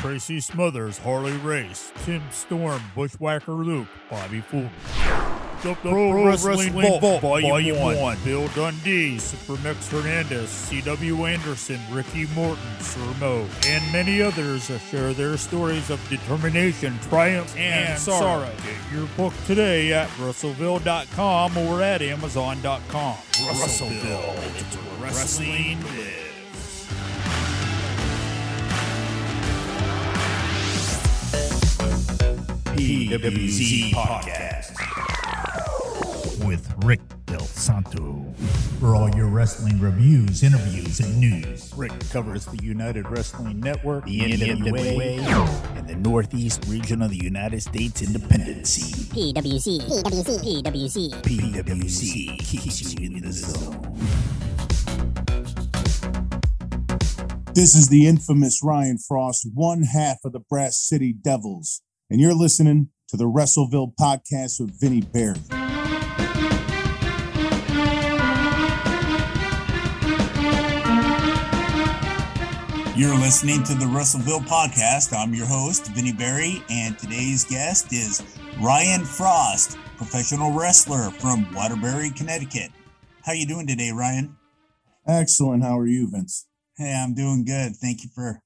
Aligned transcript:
Tracy 0.00 0.40
Smothers, 0.40 0.96
Harley 0.96 1.36
Race, 1.36 1.92
Tim 2.04 2.22
Storm, 2.30 2.80
Bushwhacker 2.94 3.52
Luke, 3.52 3.86
Bobby 4.10 4.40
Fulton. 4.40 4.70
The, 5.62 5.74
Pro, 5.74 5.92
Pro 5.92 6.24
Wrestling, 6.24 6.56
Wrestling 6.56 6.72
Vault, 6.72 7.00
Vault 7.02 7.20
Volume, 7.20 7.76
Volume 7.76 8.00
1. 8.00 8.18
Bill 8.24 8.48
Dundee, 8.54 9.18
Supermex 9.18 9.90
Hernandez, 9.90 10.48
C.W. 10.48 11.26
Anderson, 11.26 11.78
Ricky 11.90 12.26
Morton, 12.28 12.80
Sir 12.80 13.14
Mo, 13.20 13.46
and 13.66 13.92
many 13.92 14.22
others 14.22 14.70
share 14.88 15.12
their 15.12 15.36
stories 15.36 15.90
of 15.90 16.00
determination, 16.08 16.98
triumph, 17.00 17.54
and, 17.58 17.90
and 17.90 17.98
sorrow. 18.00 18.46
sorrow. 18.46 18.52
Get 18.64 18.98
your 18.98 19.06
book 19.18 19.34
today 19.46 19.92
at 19.92 20.08
Wrestleville.com 20.12 21.58
or 21.58 21.82
at 21.82 22.00
Amazon.com. 22.00 23.16
Wrestleville, 23.34 24.58
it's 24.58 24.76
where 24.76 25.10
wrestling. 25.10 25.78
PWZ 32.80 33.90
Podcast 33.90 34.72
with 36.46 36.72
Rick 36.82 37.02
Del 37.26 37.40
Santo. 37.40 38.24
For 38.78 38.96
all 38.96 39.10
your 39.10 39.26
wrestling 39.26 39.78
reviews, 39.78 40.42
interviews, 40.42 40.98
and 41.00 41.20
news, 41.20 41.74
Rick 41.76 41.92
covers 42.08 42.46
the 42.46 42.56
United 42.64 43.06
Wrestling 43.10 43.60
Network, 43.60 44.06
the 44.06 44.20
NWA, 44.20 45.76
and 45.76 45.86
the 45.86 45.96
Northeast 45.96 46.64
region 46.68 47.02
of 47.02 47.10
the 47.10 47.18
United 47.22 47.60
States 47.62 48.00
Independency. 48.00 49.04
PWZ. 49.14 49.80
PWZ. 50.02 50.62
PWZ. 50.62 51.10
PWZ 51.20 52.38
keeps 52.38 52.94
you 52.94 53.06
in 53.08 53.20
the 53.20 53.30
zone. 53.30 53.92
This 57.54 57.74
is 57.74 57.88
the 57.88 58.06
infamous 58.06 58.62
Ryan 58.64 58.96
Fraust, 58.96 59.46
one 59.52 59.82
half 59.82 60.16
of 60.24 60.32
the 60.32 60.40
Brass 60.40 60.78
City 60.78 61.12
Devils 61.12 61.82
and 62.10 62.20
you're 62.20 62.34
listening 62.34 62.88
to 63.08 63.16
the 63.16 63.24
Wrestleville 63.24 63.94
podcast 63.94 64.60
with 64.60 64.78
Vinny 64.80 65.00
Barry. 65.00 65.36
You're 72.96 73.16
listening 73.16 73.62
to 73.62 73.74
the 73.74 73.86
Wrestleville 73.86 74.44
podcast. 74.46 75.16
I'm 75.16 75.32
your 75.32 75.46
host, 75.46 75.86
Vinny 75.92 76.12
Barry, 76.12 76.62
and 76.68 76.98
today's 76.98 77.44
guest 77.44 77.92
is 77.92 78.22
Ryan 78.60 79.04
Fraust, 79.04 79.78
professional 79.96 80.52
wrestler 80.52 81.10
from 81.10 81.50
Waterbury, 81.54 82.10
Connecticut. 82.10 82.70
How 83.24 83.32
you 83.32 83.46
doing 83.46 83.66
today, 83.66 83.92
Ryan? 83.92 84.36
Excellent. 85.06 85.62
How 85.62 85.78
are 85.78 85.86
you, 85.86 86.10
Vince? 86.10 86.46
Hey, 86.76 86.92
I'm 86.92 87.14
doing 87.14 87.44
good. 87.44 87.76
Thank 87.76 88.02
you 88.02 88.10
for 88.14 88.42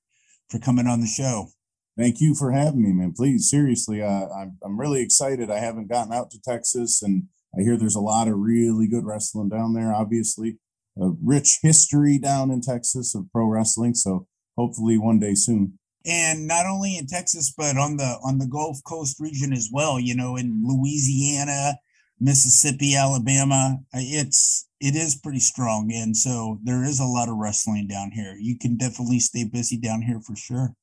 for 0.50 0.58
coming 0.58 0.86
on 0.86 1.00
the 1.00 1.06
show. 1.06 1.48
Thank 1.96 2.20
you 2.20 2.34
for 2.34 2.50
having 2.50 2.82
me, 2.82 2.92
man. 2.92 3.12
Please, 3.16 3.48
seriously, 3.48 4.02
I'm 4.02 4.58
I'm 4.64 4.78
really 4.78 5.00
excited. 5.00 5.50
I 5.50 5.58
haven't 5.58 5.88
gotten 5.88 6.12
out 6.12 6.30
to 6.32 6.40
Texas, 6.40 7.02
and 7.02 7.24
I 7.56 7.62
hear 7.62 7.76
there's 7.76 7.94
a 7.94 8.00
lot 8.00 8.26
of 8.26 8.38
really 8.38 8.88
good 8.88 9.04
wrestling 9.04 9.48
down 9.48 9.74
there. 9.74 9.94
Obviously, 9.94 10.58
a 11.00 11.10
rich 11.22 11.58
history 11.62 12.18
down 12.18 12.50
in 12.50 12.60
Texas 12.60 13.14
of 13.14 13.30
pro 13.30 13.46
wrestling. 13.46 13.94
So 13.94 14.26
hopefully, 14.56 14.98
one 14.98 15.20
day 15.20 15.34
soon. 15.34 15.78
And 16.04 16.46
not 16.46 16.66
only 16.66 16.98
in 16.98 17.06
Texas, 17.06 17.54
but 17.56 17.76
on 17.76 17.96
the 17.96 18.18
on 18.24 18.38
the 18.38 18.48
Gulf 18.48 18.78
Coast 18.84 19.20
region 19.20 19.52
as 19.52 19.70
well. 19.72 20.00
You 20.00 20.16
know, 20.16 20.36
in 20.36 20.62
Louisiana, 20.64 21.78
Mississippi, 22.20 22.96
Alabama, 22.96 23.78
uh, 23.94 23.98
it's 24.00 24.68
it 24.80 24.96
is 24.96 25.14
pretty 25.14 25.38
strong, 25.38 25.92
and 25.92 26.16
so 26.16 26.58
there 26.64 26.84
is 26.84 26.98
a 26.98 27.04
lot 27.04 27.28
of 27.28 27.36
wrestling 27.36 27.86
down 27.86 28.10
here. 28.10 28.36
You 28.38 28.58
can 28.58 28.76
definitely 28.76 29.20
stay 29.20 29.44
busy 29.44 29.78
down 29.78 30.02
here 30.02 30.20
for 30.20 30.34
sure. 30.34 30.74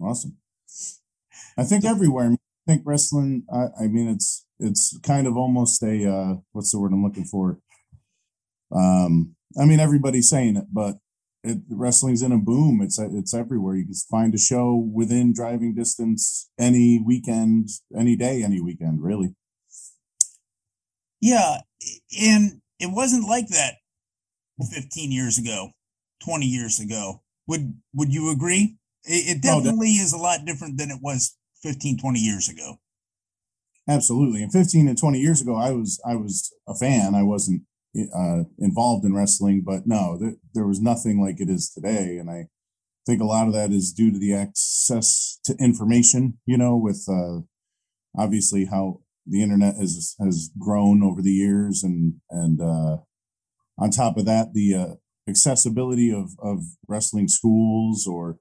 Awesome. 0.00 0.36
I 1.56 1.64
think 1.64 1.84
everywhere. 1.84 2.30
I 2.30 2.36
think 2.66 2.82
wrestling. 2.84 3.44
I, 3.52 3.84
I 3.84 3.88
mean, 3.88 4.08
it's 4.08 4.46
it's 4.58 4.98
kind 5.02 5.26
of 5.26 5.36
almost 5.36 5.82
a 5.82 6.10
uh, 6.10 6.34
what's 6.52 6.72
the 6.72 6.80
word 6.80 6.92
I'm 6.92 7.04
looking 7.04 7.24
for? 7.24 7.58
Um, 8.74 9.34
I 9.60 9.64
mean, 9.64 9.80
everybody's 9.80 10.28
saying 10.28 10.56
it, 10.56 10.66
but 10.72 10.96
it, 11.42 11.58
wrestling's 11.70 12.22
in 12.22 12.32
a 12.32 12.38
boom. 12.38 12.80
It's 12.82 12.98
it's 12.98 13.34
everywhere. 13.34 13.76
You 13.76 13.86
can 13.86 13.94
find 14.10 14.34
a 14.34 14.38
show 14.38 14.74
within 14.92 15.32
driving 15.32 15.74
distance 15.74 16.50
any 16.58 17.02
weekend, 17.04 17.68
any 17.96 18.16
day, 18.16 18.42
any 18.42 18.60
weekend, 18.60 19.02
really. 19.02 19.34
Yeah, 21.20 21.58
and 22.20 22.60
it 22.78 22.90
wasn't 22.92 23.28
like 23.28 23.48
that 23.48 23.76
15 24.70 25.10
years 25.10 25.38
ago, 25.38 25.70
20 26.24 26.46
years 26.46 26.80
ago. 26.80 27.22
Would 27.46 27.74
would 27.94 28.12
you 28.12 28.30
agree? 28.30 28.77
It, 29.08 29.36
it 29.36 29.42
definitely 29.42 29.96
oh, 29.98 30.04
is 30.04 30.12
a 30.12 30.18
lot 30.18 30.44
different 30.44 30.78
than 30.78 30.90
it 30.90 30.98
was 31.02 31.36
15, 31.62 31.98
20 31.98 32.18
years 32.18 32.48
ago. 32.48 32.76
Absolutely. 33.88 34.42
And 34.42 34.52
15 34.52 34.86
and 34.86 34.98
20 34.98 35.18
years 35.18 35.40
ago, 35.40 35.56
I 35.56 35.72
was 35.72 36.00
I 36.06 36.14
was 36.14 36.52
a 36.68 36.74
fan. 36.74 37.14
I 37.14 37.22
wasn't 37.22 37.62
uh, 38.14 38.44
involved 38.58 39.04
in 39.04 39.14
wrestling, 39.14 39.62
but 39.64 39.86
no, 39.86 40.18
there, 40.18 40.34
there 40.54 40.66
was 40.66 40.80
nothing 40.80 41.20
like 41.20 41.40
it 41.40 41.48
is 41.48 41.70
today. 41.70 42.18
And 42.18 42.30
I 42.30 42.48
think 43.06 43.22
a 43.22 43.26
lot 43.26 43.46
of 43.46 43.54
that 43.54 43.70
is 43.70 43.92
due 43.92 44.12
to 44.12 44.18
the 44.18 44.34
access 44.34 45.40
to 45.44 45.56
information, 45.58 46.38
you 46.44 46.58
know, 46.58 46.76
with 46.76 47.06
uh, 47.08 47.40
obviously 48.16 48.66
how 48.66 49.00
the 49.26 49.42
internet 49.42 49.76
has 49.76 50.14
has 50.20 50.50
grown 50.58 51.02
over 51.02 51.22
the 51.22 51.32
years 51.32 51.82
and 51.82 52.14
and 52.30 52.60
uh, 52.60 52.98
on 53.78 53.90
top 53.90 54.18
of 54.18 54.26
that 54.26 54.52
the 54.52 54.74
uh, 54.74 54.94
accessibility 55.28 56.12
of 56.12 56.32
of 56.42 56.62
wrestling 56.86 57.28
schools 57.28 58.06
or 58.06 58.38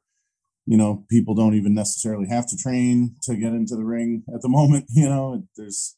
you 0.68 0.76
know, 0.76 1.06
people 1.10 1.34
don't 1.34 1.56
even 1.56 1.74
necessarily 1.74 2.28
have 2.28 2.46
to 2.46 2.58
train 2.58 3.16
to 3.24 3.38
get 3.38 3.54
into 3.54 3.76
the 3.76 3.86
ring 3.86 4.24
at 4.36 4.42
the 4.42 4.50
moment. 4.60 4.86
You 4.90 5.08
know, 5.10 5.44
there's 5.56 5.96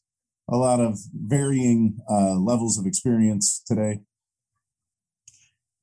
a 0.48 0.56
lot 0.56 0.80
of 0.80 0.98
varying 1.12 1.98
uh, 2.08 2.36
levels 2.36 2.78
of 2.78 2.86
experience 2.86 3.62
today. 3.66 4.00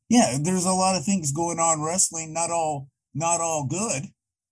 Yeah, 0.10 0.38
there's 0.42 0.66
a 0.66 0.72
lot 0.72 0.96
of 0.96 1.04
things 1.04 1.34
going 1.34 1.60
on 1.60 1.84
wrestling. 1.84 2.34
Not 2.34 2.50
all, 2.50 2.90
not 3.14 3.42
all 3.42 3.68
good. 3.68 4.06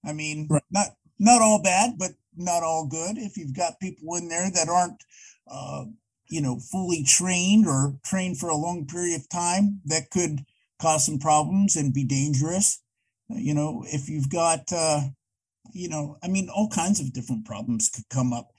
I 0.06 0.12
mean, 0.12 0.48
right. 0.50 0.62
not 0.70 0.88
not 1.18 1.42
all 1.42 1.64
bad, 1.64 1.94
but 1.98 2.12
not 2.36 2.62
all 2.62 2.88
good. 2.88 3.18
If 3.18 3.38
you've 3.38 3.56
got 3.56 3.80
people 3.80 4.16
in 4.16 4.28
there 4.28 4.52
that 4.52 4.68
aren't, 4.68 5.02
uh, 5.50 5.86
you 6.30 6.42
know, 6.42 6.60
fully 6.60 7.06
trained 7.06 7.68
or 7.68 7.96
trained 8.04 8.38
for 8.38 8.50
a 8.50 8.58
long 8.58 8.86
period 8.86 9.22
of 9.22 9.30
time, 9.30 9.80
that 9.86 10.12
could 10.12 10.42
cause 10.82 11.06
some 11.06 11.20
problems 11.20 11.78
and 11.78 11.94
be 11.94 12.04
dangerous 12.04 12.82
you 13.30 13.54
know 13.54 13.84
if 13.88 14.10
you've 14.10 14.30
got 14.30 14.62
uh 14.72 15.02
you 15.74 15.90
know 15.90 16.18
i 16.24 16.28
mean 16.28 16.50
all 16.54 16.70
kinds 16.70 17.00
of 17.00 17.14
different 17.14 17.46
problems 17.46 17.90
could 17.90 18.08
come 18.10 18.34
up. 18.34 18.50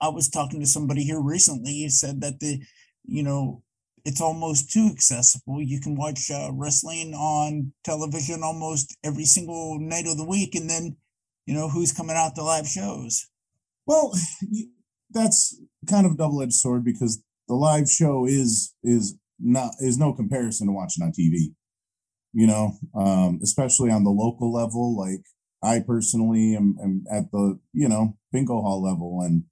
I 0.00 0.08
was 0.10 0.28
talking 0.28 0.60
to 0.60 0.66
somebody 0.66 1.02
here 1.02 1.20
recently 1.20 1.72
he 1.72 1.88
said 1.88 2.20
that 2.20 2.40
the 2.40 2.62
you 3.04 3.22
know 3.22 3.62
it's 4.04 4.20
almost 4.20 4.70
too 4.70 4.88
accessible. 4.90 5.60
You 5.60 5.80
can 5.80 5.94
watch 5.94 6.30
uh, 6.30 6.50
wrestling 6.52 7.14
on 7.14 7.72
television 7.84 8.42
almost 8.42 8.96
every 9.04 9.24
single 9.24 9.78
night 9.78 10.06
of 10.06 10.16
the 10.16 10.24
week 10.24 10.54
and 10.54 10.70
then 10.70 10.96
you 11.46 11.54
know 11.54 11.68
who's 11.68 11.92
coming 11.92 12.16
out 12.16 12.34
to 12.36 12.42
live 12.42 12.66
shows? 12.66 13.26
Well 13.86 14.14
that's 15.10 15.58
kind 15.88 16.06
of 16.06 16.12
a 16.12 16.16
double-edged 16.16 16.52
sword 16.52 16.84
because 16.84 17.22
the 17.48 17.54
live 17.54 17.88
show 17.88 18.26
is 18.26 18.74
is 18.82 19.16
not 19.40 19.72
is 19.80 19.98
no 19.98 20.12
comparison 20.12 20.66
to 20.66 20.72
watching 20.72 21.02
on 21.04 21.12
tv 21.12 21.54
you 22.38 22.46
know, 22.46 22.78
um, 22.94 23.40
especially 23.42 23.90
on 23.90 24.04
the 24.04 24.10
local 24.10 24.52
level. 24.52 24.96
Like 24.96 25.24
I 25.60 25.82
personally 25.84 26.54
am, 26.54 26.76
am 26.80 27.04
at 27.10 27.32
the, 27.32 27.58
you 27.72 27.88
know, 27.88 28.16
bingo 28.30 28.62
hall 28.62 28.80
level 28.80 29.22
and 29.22 29.42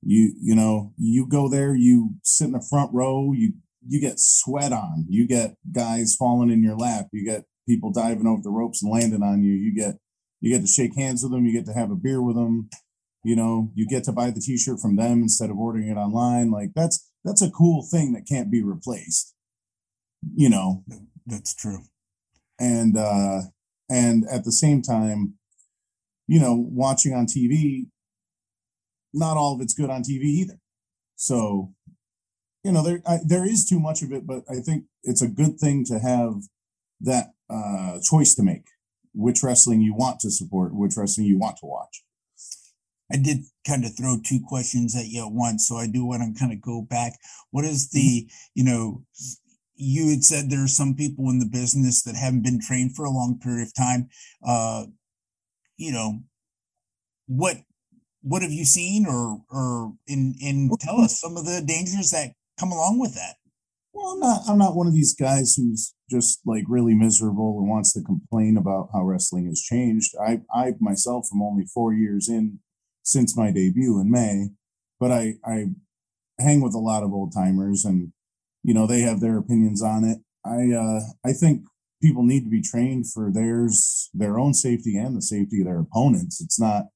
you, 0.00 0.32
you 0.40 0.54
know, 0.54 0.94
you 0.96 1.28
go 1.28 1.50
there, 1.50 1.74
you 1.74 2.14
sit 2.22 2.46
in 2.46 2.52
the 2.52 2.66
front 2.70 2.90
row, 2.94 3.34
you, 3.34 3.52
you 3.86 4.00
get 4.00 4.18
sweat 4.18 4.72
on, 4.72 5.04
you 5.10 5.28
get 5.28 5.56
guys 5.72 6.16
falling 6.18 6.50
in 6.50 6.62
your 6.62 6.74
lap, 6.74 7.08
you 7.12 7.22
get 7.22 7.44
people 7.68 7.92
diving 7.92 8.26
over 8.26 8.40
the 8.42 8.48
ropes 8.48 8.82
and 8.82 8.90
landing 8.90 9.22
on 9.22 9.42
you, 9.42 9.52
you 9.52 9.74
get, 9.74 9.96
you 10.40 10.50
get 10.50 10.62
to 10.62 10.66
shake 10.66 10.96
hands 10.96 11.22
with 11.22 11.32
them, 11.32 11.44
you 11.44 11.52
get 11.52 11.66
to 11.66 11.78
have 11.78 11.90
a 11.90 11.94
beer 11.94 12.22
with 12.22 12.36
them, 12.36 12.70
you 13.24 13.36
know, 13.36 13.70
you 13.74 13.86
get 13.86 14.04
to 14.04 14.12
buy 14.12 14.30
the 14.30 14.40
t-shirt 14.40 14.80
from 14.80 14.96
them 14.96 15.20
instead 15.20 15.50
of 15.50 15.58
ordering 15.58 15.88
it 15.88 15.98
online. 15.98 16.50
Like 16.50 16.70
that's, 16.74 17.10
that's 17.26 17.42
a 17.42 17.50
cool 17.50 17.86
thing 17.90 18.14
that 18.14 18.26
can't 18.26 18.50
be 18.50 18.62
replaced, 18.62 19.34
you 20.34 20.48
know. 20.48 20.82
That's 21.26 21.54
true 21.54 21.84
and 22.62 22.96
uh, 22.96 23.40
and 23.90 24.24
at 24.30 24.44
the 24.44 24.52
same 24.52 24.82
time, 24.82 25.34
you 26.28 26.40
know, 26.40 26.54
watching 26.54 27.12
on 27.12 27.26
TV, 27.26 27.86
not 29.12 29.36
all 29.36 29.56
of 29.56 29.60
it's 29.60 29.74
good 29.74 29.90
on 29.90 30.02
TV 30.02 30.22
either. 30.22 30.58
So, 31.16 31.72
you 32.62 32.70
know, 32.70 32.84
there 32.84 33.02
I, 33.06 33.18
there 33.26 33.44
is 33.44 33.68
too 33.68 33.80
much 33.80 34.02
of 34.02 34.12
it, 34.12 34.26
but 34.26 34.44
I 34.48 34.60
think 34.60 34.84
it's 35.02 35.22
a 35.22 35.28
good 35.28 35.58
thing 35.58 35.84
to 35.86 35.98
have 35.98 36.34
that 37.00 37.32
uh, 37.50 37.98
choice 38.08 38.34
to 38.36 38.42
make 38.44 38.66
which 39.14 39.42
wrestling 39.42 39.82
you 39.82 39.94
want 39.94 40.20
to 40.20 40.30
support, 40.30 40.74
which 40.74 40.96
wrestling 40.96 41.26
you 41.26 41.38
want 41.38 41.56
to 41.58 41.66
watch. 41.66 42.02
I 43.12 43.16
did 43.16 43.44
kind 43.66 43.84
of 43.84 43.94
throw 43.94 44.16
two 44.24 44.40
questions 44.40 44.96
at 44.96 45.08
you 45.08 45.26
at 45.26 45.32
once, 45.32 45.68
so 45.68 45.76
I 45.76 45.86
do 45.86 46.06
want 46.06 46.22
to 46.22 46.38
kind 46.38 46.52
of 46.52 46.62
go 46.62 46.80
back. 46.80 47.18
What 47.50 47.66
is 47.66 47.90
the, 47.90 48.26
you 48.54 48.64
know, 48.64 49.02
you 49.82 50.10
had 50.10 50.22
said 50.22 50.48
there 50.48 50.64
are 50.64 50.68
some 50.68 50.94
people 50.94 51.28
in 51.30 51.38
the 51.38 51.46
business 51.46 52.02
that 52.04 52.14
haven't 52.14 52.44
been 52.44 52.60
trained 52.60 52.94
for 52.94 53.04
a 53.04 53.10
long 53.10 53.38
period 53.42 53.66
of 53.66 53.74
time. 53.74 54.08
Uh, 54.46 54.84
you 55.76 55.92
know, 55.92 56.20
what 57.26 57.56
what 58.22 58.42
have 58.42 58.52
you 58.52 58.64
seen 58.64 59.06
or 59.06 59.40
or 59.50 59.92
in 60.06 60.34
in 60.40 60.70
tell 60.80 61.00
us 61.00 61.20
some 61.20 61.36
of 61.36 61.44
the 61.44 61.62
dangers 61.66 62.10
that 62.10 62.32
come 62.58 62.70
along 62.70 62.98
with 62.98 63.14
that 63.14 63.34
well 63.92 64.12
i'm 64.12 64.20
not 64.20 64.40
i'm 64.48 64.58
not 64.58 64.76
one 64.76 64.86
of 64.86 64.92
these 64.92 65.14
guys 65.14 65.54
who's 65.54 65.94
just 66.10 66.40
like 66.46 66.64
really 66.68 66.94
miserable 66.94 67.58
and 67.58 67.68
wants 67.68 67.92
to 67.92 68.02
complain 68.02 68.56
about 68.56 68.88
how 68.92 69.02
wrestling 69.02 69.46
has 69.46 69.60
changed 69.60 70.14
i 70.24 70.40
i 70.54 70.72
myself 70.80 71.26
am 71.34 71.42
only 71.42 71.64
four 71.64 71.92
years 71.92 72.28
in 72.28 72.58
since 73.02 73.36
my 73.36 73.50
debut 73.50 74.00
in 74.00 74.10
may 74.10 74.48
but 75.00 75.10
i 75.10 75.34
i 75.44 75.66
hang 76.38 76.60
with 76.60 76.74
a 76.74 76.78
lot 76.78 77.02
of 77.02 77.12
old 77.12 77.32
timers 77.32 77.84
and 77.84 78.12
you 78.62 78.74
know 78.74 78.86
they 78.86 79.00
have 79.00 79.20
their 79.20 79.38
opinions 79.38 79.82
on 79.82 80.04
it 80.04 80.18
i 80.44 80.74
uh 80.74 81.00
i 81.24 81.32
think 81.32 81.62
people 82.00 82.24
need 82.24 82.44
to 82.44 82.50
be 82.50 82.62
trained 82.62 83.10
for 83.10 83.30
theirs 83.32 84.10
their 84.14 84.38
own 84.38 84.54
safety 84.54 84.96
and 84.96 85.16
the 85.16 85.22
safety 85.22 85.60
of 85.60 85.66
their 85.66 85.80
opponents 85.80 86.40
it's 86.40 86.58
not 86.58 86.86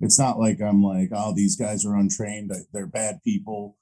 it's 0.00 0.18
not 0.18 0.38
like 0.38 0.60
I'm 0.60 0.82
like, 0.82 1.10
oh, 1.12 1.34
these 1.34 1.56
guys 1.56 1.84
are 1.84 1.96
untrained. 1.96 2.52
They're 2.72 2.86
bad 2.86 3.20
people. 3.24 3.76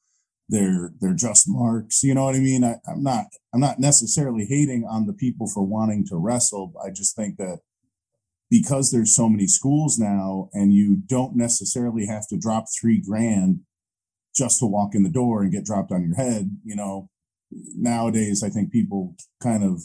They're 0.49 0.93
they're 1.01 1.15
just 1.15 1.49
marks. 1.49 2.03
You 2.03 2.15
know 2.15 2.25
what 2.25 2.37
I 2.37 2.39
mean? 2.39 2.65
I, 2.65 2.77
I'm 2.89 3.03
not 3.03 3.27
I'm 3.53 3.61
not 3.61 3.79
necessarily 3.79 4.47
hating 4.47 4.85
on 4.89 5.07
the 5.07 5.13
people 5.13 5.49
for 5.49 5.63
wanting 5.63 6.07
to 6.09 6.17
wrestle. 6.17 6.73
I 6.83 6.91
just 6.91 7.17
think 7.17 7.37
that 7.37 7.61
because 8.49 8.91
there's 8.91 9.15
so 9.15 9.29
many 9.29 9.49
schools 9.49 9.99
now, 9.99 10.49
and 10.53 10.73
you 10.73 10.97
don't 10.97 11.37
necessarily 11.37 12.07
have 12.07 12.29
to 12.29 12.39
drop 12.39 12.67
three 12.81 13.01
grand 13.01 13.61
just 14.35 14.61
to 14.61 14.67
walk 14.67 14.95
in 14.95 15.03
the 15.03 15.11
door 15.11 15.43
and 15.43 15.53
get 15.53 15.65
dropped 15.65 15.91
on 15.91 16.03
your 16.03 16.15
head. 16.15 16.57
You 16.65 16.77
know, 16.77 17.11
nowadays 17.51 18.43
I 18.43 18.49
think 18.49 18.73
people 18.73 19.17
kind 19.43 19.65
of 19.65 19.83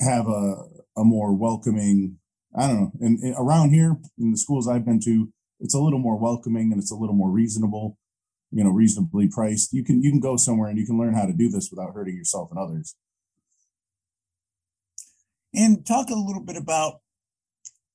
have 0.00 0.28
a 0.28 0.64
a 0.96 1.04
more 1.04 1.34
welcoming 1.34 2.18
I 2.56 2.66
don't 2.66 2.80
know. 2.80 2.92
And, 3.00 3.18
and, 3.20 3.34
around 3.38 3.70
here 3.70 3.96
in 4.18 4.32
the 4.32 4.36
schools 4.36 4.66
I've 4.66 4.84
been 4.84 5.00
to, 5.04 5.28
it's 5.60 5.74
a 5.74 5.78
little 5.78 5.98
more 5.98 6.18
welcoming 6.18 6.72
and 6.72 6.80
it's 6.80 6.90
a 6.90 6.96
little 6.96 7.14
more 7.14 7.30
reasonable, 7.30 7.96
you 8.50 8.64
know, 8.64 8.70
reasonably 8.70 9.28
priced. 9.28 9.72
You 9.72 9.84
can 9.84 10.02
you 10.02 10.10
can 10.10 10.20
go 10.20 10.36
somewhere 10.36 10.68
and 10.68 10.78
you 10.78 10.86
can 10.86 10.98
learn 10.98 11.14
how 11.14 11.26
to 11.26 11.32
do 11.32 11.48
this 11.48 11.68
without 11.70 11.94
hurting 11.94 12.16
yourself 12.16 12.50
and 12.50 12.58
others. 12.58 12.96
And 15.54 15.86
talk 15.86 16.08
a 16.10 16.14
little 16.14 16.42
bit 16.42 16.56
about 16.56 17.00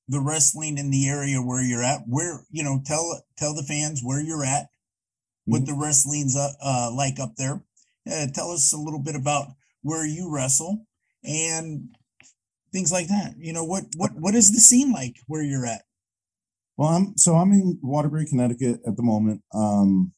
the 0.08 0.20
wrestling 0.20 0.78
in 0.78 0.92
the 0.92 1.08
area 1.08 1.40
where 1.40 1.62
you're 1.62 1.84
at. 1.84 2.02
Where 2.06 2.46
you 2.52 2.64
know, 2.64 2.82
tell 2.86 3.24
tell 3.38 3.54
the 3.54 3.64
fans 3.64 4.02
where 4.04 4.22
you're 4.22 4.46
at, 4.46 4.68
what 5.46 5.64
mm-hmm. 5.64 5.74
the 5.74 5.82
wrestling's 5.82 6.36
uh, 6.36 6.52
uh, 6.64 6.92
like 6.94 7.20
up 7.20 7.34
there. 7.38 7.62
Uh, 8.10 8.28
tell 8.34 8.52
us 8.52 8.74
a 8.74 8.78
little 8.78 9.02
bit 9.02 9.16
about 9.16 9.48
where 9.82 10.06
you 10.06 10.32
wrestle 10.32 10.86
and 11.24 11.90
things 12.72 12.92
like 12.92 13.08
that. 13.08 13.36
You 13.38 13.54
know, 13.54 13.64
what 13.64 13.84
what 13.96 14.12
what 14.16 14.36
is 14.36 14.52
the 14.52 14.60
scene 14.60 14.92
like 14.92 15.18
where 15.28 15.44
you're 15.44 15.66
at? 15.66 15.84
Well, 16.78 16.90
I'm 16.90 17.18
so 17.18 17.36
I'm 17.36 17.52
in 17.52 17.80
Waterbury, 17.82 18.26
Connecticut 18.26 18.82
at 18.86 18.98
the 18.98 19.04
moment. 19.04 19.42
Um, 19.54 20.14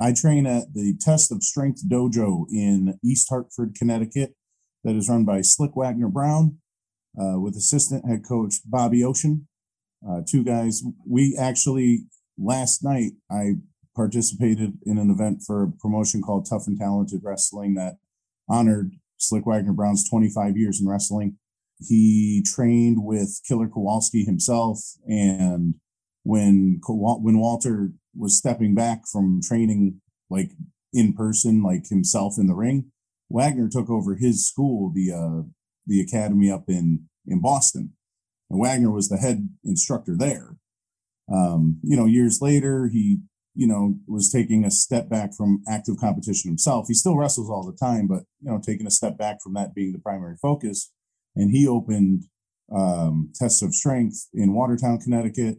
I 0.00 0.12
train 0.12 0.46
at 0.46 0.74
the 0.74 0.94
Test 1.00 1.32
of 1.32 1.42
Strength 1.42 1.88
Dojo 1.88 2.46
in 2.50 2.98
East 3.02 3.28
Hartford, 3.30 3.74
Connecticut, 3.74 4.34
that 4.84 4.94
is 4.94 5.08
run 5.08 5.24
by 5.24 5.40
Slick 5.40 5.74
Wagner 5.74 6.08
Brown, 6.08 6.58
uh, 7.18 7.40
with 7.40 7.56
assistant 7.56 8.08
head 8.08 8.22
coach 8.28 8.56
Bobby 8.66 9.02
Ocean. 9.02 9.48
Uh, 10.06 10.20
two 10.28 10.44
guys. 10.44 10.82
We 11.08 11.36
actually 11.38 12.06
last 12.38 12.84
night 12.84 13.12
I 13.30 13.56
participated 13.96 14.78
in 14.84 14.98
an 14.98 15.10
event 15.10 15.42
for 15.46 15.64
a 15.64 15.70
promotion 15.72 16.22
called 16.22 16.46
Tough 16.48 16.66
and 16.66 16.78
Talented 16.78 17.22
Wrestling 17.24 17.74
that 17.74 17.96
honored 18.48 18.92
Slick 19.16 19.46
Wagner 19.46 19.72
Brown's 19.72 20.08
25 20.08 20.56
years 20.56 20.80
in 20.80 20.86
wrestling 20.86 21.38
he 21.78 22.42
trained 22.46 23.04
with 23.04 23.40
Killer 23.46 23.68
Kowalski 23.68 24.24
himself, 24.24 24.80
and 25.06 25.74
when 26.22 26.80
when 26.86 27.38
Walter 27.38 27.90
was 28.16 28.38
stepping 28.38 28.74
back 28.74 29.06
from 29.06 29.40
training 29.42 30.00
like 30.30 30.52
in 30.92 31.12
person, 31.12 31.62
like 31.62 31.88
himself 31.88 32.38
in 32.38 32.46
the 32.46 32.54
ring, 32.54 32.90
Wagner 33.28 33.68
took 33.68 33.90
over 33.90 34.16
his 34.16 34.48
school, 34.48 34.90
the 34.94 35.12
uh, 35.12 35.42
the 35.86 36.00
academy 36.00 36.50
up 36.50 36.64
in 36.68 37.08
in 37.26 37.40
Boston, 37.40 37.92
and 38.50 38.60
Wagner 38.60 38.90
was 38.90 39.08
the 39.08 39.18
head 39.18 39.48
instructor 39.62 40.16
there. 40.16 40.56
Um, 41.30 41.80
you 41.82 41.96
know, 41.96 42.06
years 42.06 42.40
later, 42.40 42.88
he 42.88 43.18
you 43.56 43.66
know 43.66 43.96
was 44.06 44.30
taking 44.30 44.64
a 44.64 44.70
step 44.70 45.08
back 45.08 45.34
from 45.34 45.62
active 45.68 45.96
competition 45.98 46.50
himself. 46.50 46.86
He 46.88 46.94
still 46.94 47.16
wrestles 47.16 47.50
all 47.50 47.64
the 47.64 47.76
time, 47.76 48.06
but 48.06 48.24
you 48.40 48.50
know, 48.50 48.60
taking 48.64 48.86
a 48.86 48.90
step 48.90 49.18
back 49.18 49.38
from 49.42 49.54
that 49.54 49.74
being 49.74 49.92
the 49.92 49.98
primary 49.98 50.36
focus 50.40 50.92
and 51.36 51.50
he 51.50 51.68
opened 51.68 52.24
um, 52.74 53.30
Tests 53.34 53.62
of 53.62 53.74
Strength 53.74 54.28
in 54.32 54.54
Watertown, 54.54 54.98
Connecticut, 54.98 55.58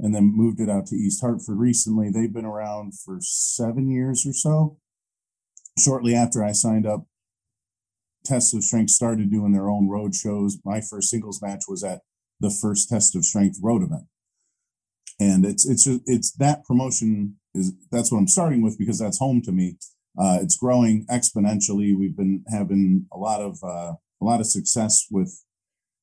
and 0.00 0.14
then 0.14 0.32
moved 0.34 0.60
it 0.60 0.70
out 0.70 0.86
to 0.86 0.96
East 0.96 1.20
Hartford 1.20 1.58
recently. 1.58 2.10
They've 2.10 2.32
been 2.32 2.44
around 2.44 2.94
for 2.98 3.18
seven 3.20 3.88
years 3.90 4.26
or 4.26 4.32
so. 4.32 4.78
Shortly 5.78 6.14
after 6.14 6.42
I 6.42 6.52
signed 6.52 6.86
up, 6.86 7.04
Tests 8.24 8.54
of 8.54 8.64
Strength 8.64 8.90
started 8.90 9.30
doing 9.30 9.52
their 9.52 9.70
own 9.70 9.88
road 9.88 10.14
shows. 10.14 10.58
My 10.64 10.80
first 10.80 11.10
singles 11.10 11.40
match 11.40 11.64
was 11.68 11.84
at 11.84 12.00
the 12.40 12.50
first 12.50 12.88
Test 12.88 13.14
of 13.14 13.24
Strength 13.24 13.58
road 13.62 13.82
event, 13.82 14.06
and 15.20 15.44
it's 15.44 15.66
it's 15.66 15.86
it's 16.06 16.32
that 16.32 16.64
promotion 16.64 17.36
is 17.54 17.72
that's 17.90 18.12
what 18.12 18.18
I'm 18.18 18.28
starting 18.28 18.62
with 18.62 18.78
because 18.78 18.98
that's 18.98 19.18
home 19.18 19.42
to 19.42 19.52
me. 19.52 19.76
Uh, 20.18 20.38
it's 20.40 20.56
growing 20.56 21.06
exponentially. 21.06 21.96
We've 21.96 22.16
been 22.16 22.44
having 22.50 23.06
a 23.12 23.18
lot 23.18 23.40
of 23.40 23.58
uh, 23.62 23.94
a 24.20 24.24
lot 24.24 24.40
of 24.40 24.46
success 24.46 25.06
with 25.10 25.44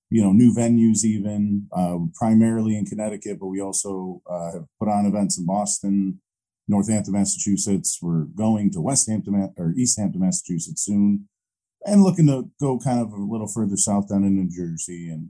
you 0.09 0.21
know 0.21 0.31
new 0.31 0.53
venues 0.53 1.03
even 1.03 1.67
uh, 1.75 1.97
primarily 2.13 2.77
in 2.77 2.85
connecticut 2.85 3.39
but 3.39 3.47
we 3.47 3.59
also 3.59 4.21
uh, 4.29 4.51
have 4.53 4.65
put 4.79 4.87
on 4.87 5.05
events 5.05 5.37
in 5.37 5.45
boston 5.45 6.21
northampton 6.67 7.13
massachusetts 7.13 7.99
we're 8.01 8.25
going 8.25 8.71
to 8.71 8.81
west 8.81 9.09
hampton 9.09 9.51
or 9.57 9.73
east 9.75 9.99
hampton 9.99 10.21
massachusetts 10.21 10.83
soon 10.83 11.27
and 11.85 12.03
looking 12.03 12.27
to 12.27 12.49
go 12.61 12.79
kind 12.79 12.99
of 12.99 13.11
a 13.11 13.17
little 13.17 13.47
further 13.47 13.75
south 13.75 14.09
down 14.09 14.23
in 14.23 14.35
new 14.35 14.49
jersey 14.49 15.09
and 15.09 15.29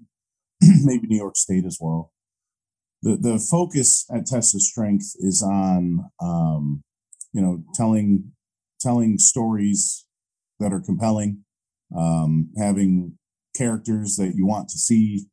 maybe 0.86 1.08
new 1.08 1.18
york 1.18 1.38
state 1.38 1.66
as 1.66 1.78
well 1.80 2.12
the 3.02 3.18
the 3.18 3.40
focus 3.40 4.06
at 4.14 4.26
Test 4.26 4.56
of 4.56 4.62
Strength 4.62 5.16
is 5.20 5.44
on 5.44 6.10
um, 6.22 6.84
you 7.34 7.42
know 7.42 7.64
telling 7.74 8.32
telling 8.80 9.18
stories 9.18 10.06
that 10.60 10.74
are 10.74 10.82
compelling 10.82 11.44
um, 11.96 12.50
having 12.58 13.18
characters 13.56 14.16
that 14.18 14.34
you 14.36 14.46
want 14.46 14.70
to 14.70 14.78
see 14.78 15.26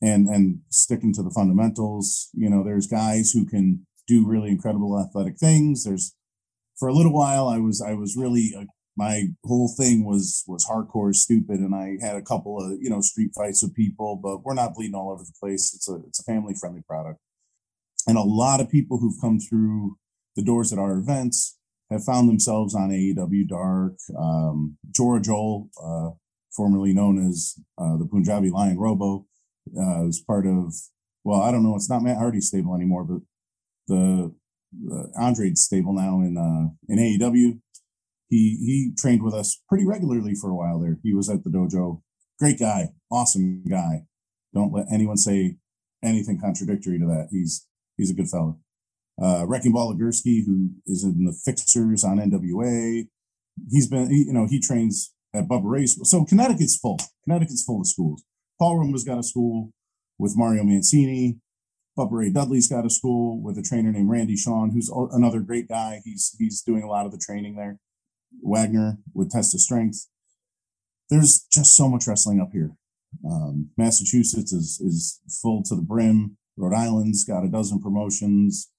and 0.00 0.28
and 0.28 0.60
sticking 0.70 1.12
to 1.14 1.22
the 1.22 1.30
fundamentals. 1.30 2.28
You 2.34 2.50
know 2.50 2.62
there's 2.64 2.86
guys 2.86 3.32
who 3.32 3.44
can 3.44 3.86
do 4.06 4.26
really 4.26 4.48
incredible 4.50 4.98
athletic 4.98 5.38
things. 5.38 5.84
There's 5.84 6.14
for 6.78 6.88
a 6.88 6.94
little 6.94 7.12
while 7.12 7.48
i 7.48 7.58
was 7.58 7.82
i 7.82 7.92
was 7.92 8.16
really 8.16 8.54
uh, 8.56 8.64
my 8.98 9.22
whole 9.44 9.72
thing 9.78 10.04
was 10.04 10.44
was 10.46 10.66
hardcore 10.66 11.14
stupid 11.14 11.60
and 11.60 11.74
i 11.74 11.96
had 12.04 12.16
a 12.16 12.22
couple 12.22 12.58
of 12.60 12.72
you 12.82 12.90
know 12.90 13.00
street 13.00 13.30
fights 13.34 13.62
with 13.62 13.74
people 13.74 14.16
but 14.22 14.44
we're 14.44 14.54
not 14.54 14.74
bleeding 14.74 14.94
all 14.94 15.12
over 15.12 15.22
the 15.22 15.38
place 15.40 15.72
it's 15.74 15.88
a 15.88 15.96
it's 16.08 16.20
a 16.20 16.24
family 16.24 16.54
friendly 16.60 16.82
product 16.86 17.20
and 18.06 18.18
a 18.18 18.22
lot 18.22 18.60
of 18.60 18.70
people 18.70 18.98
who've 18.98 19.20
come 19.20 19.38
through 19.38 19.96
the 20.34 20.42
doors 20.42 20.72
at 20.72 20.78
our 20.78 20.96
events 20.96 21.58
have 21.90 22.04
found 22.04 22.28
themselves 22.28 22.74
on 22.74 22.90
AEW 22.90 23.48
Dark. 23.48 23.94
Um, 24.18 24.76
Jora 24.90 25.22
Johl, 25.22 25.68
uh, 25.82 26.14
formerly 26.54 26.92
known 26.92 27.18
as 27.18 27.54
uh, 27.78 27.96
the 27.96 28.06
Punjabi 28.06 28.50
Lion 28.50 28.78
Robo, 28.78 29.26
uh, 29.76 30.04
was 30.04 30.20
part 30.20 30.46
of, 30.46 30.74
well, 31.24 31.40
I 31.40 31.50
don't 31.50 31.62
know, 31.62 31.76
it's 31.76 31.90
not 31.90 32.02
Matt 32.02 32.18
Hardy's 32.18 32.48
stable 32.48 32.74
anymore, 32.74 33.04
but 33.04 33.20
the, 33.88 34.34
the 34.84 35.12
Andrade's 35.18 35.62
stable 35.62 35.94
now 35.94 36.20
in 36.20 36.36
uh, 36.36 36.68
in 36.88 36.98
AEW. 36.98 37.58
He 38.28 38.56
he 38.64 38.92
trained 38.96 39.22
with 39.22 39.34
us 39.34 39.60
pretty 39.68 39.86
regularly 39.86 40.34
for 40.34 40.50
a 40.50 40.54
while 40.54 40.78
there. 40.80 40.98
He 41.02 41.14
was 41.14 41.28
at 41.28 41.44
the 41.44 41.50
dojo. 41.50 42.02
Great 42.38 42.58
guy, 42.58 42.90
awesome 43.10 43.64
guy. 43.64 44.04
Don't 44.54 44.72
let 44.72 44.86
anyone 44.92 45.16
say 45.16 45.56
anything 46.04 46.40
contradictory 46.40 46.98
to 46.98 47.06
that. 47.06 47.28
He's 47.30 47.66
he's 47.96 48.10
a 48.10 48.14
good 48.14 48.28
fellow 48.28 48.58
uh, 49.20 49.44
Wrecking 49.46 49.72
Ball 49.72 49.94
Legursky, 49.94 50.44
who 50.44 50.70
is 50.86 51.04
in 51.04 51.24
the 51.24 51.32
Fixers 51.32 52.04
on 52.04 52.18
NWA. 52.18 53.08
He's 53.70 53.88
been, 53.88 54.10
he, 54.10 54.24
you 54.24 54.32
know, 54.32 54.46
he 54.48 54.60
trains 54.60 55.12
at 55.34 55.48
Bubba 55.48 55.64
Ray's. 55.64 55.98
So 56.08 56.24
Connecticut's 56.24 56.76
full. 56.76 56.98
Connecticut's 57.24 57.64
full 57.64 57.80
of 57.80 57.86
schools. 57.86 58.24
Paul 58.58 58.78
Roma 58.78 58.92
has 58.92 59.04
got 59.04 59.18
a 59.18 59.22
school 59.22 59.70
with 60.18 60.36
Mario 60.36 60.64
Mancini. 60.64 61.38
Bubba 61.98 62.12
Ray 62.12 62.30
Dudley's 62.30 62.68
got 62.68 62.86
a 62.86 62.90
school 62.90 63.42
with 63.42 63.58
a 63.58 63.62
trainer 63.62 63.90
named 63.90 64.08
Randy 64.08 64.36
Sean, 64.36 64.70
who's 64.70 64.88
another 65.12 65.40
great 65.40 65.68
guy. 65.68 66.00
He's 66.04 66.34
he's 66.38 66.62
doing 66.62 66.84
a 66.84 66.88
lot 66.88 67.06
of 67.06 67.12
the 67.12 67.18
training 67.18 67.56
there. 67.56 67.78
Wagner 68.42 68.98
with 69.14 69.30
Test 69.30 69.54
of 69.54 69.60
Strength. 69.60 70.06
There's 71.10 71.46
just 71.50 71.76
so 71.76 71.88
much 71.88 72.06
wrestling 72.06 72.40
up 72.40 72.50
here. 72.52 72.72
Um, 73.24 73.70
Massachusetts 73.76 74.52
is 74.52 74.80
is 74.80 75.20
full 75.42 75.62
to 75.64 75.74
the 75.74 75.82
brim. 75.82 76.36
Rhode 76.56 76.74
Island's 76.74 77.24
got 77.24 77.44
a 77.44 77.48
dozen 77.48 77.80
promotions. 77.80 78.70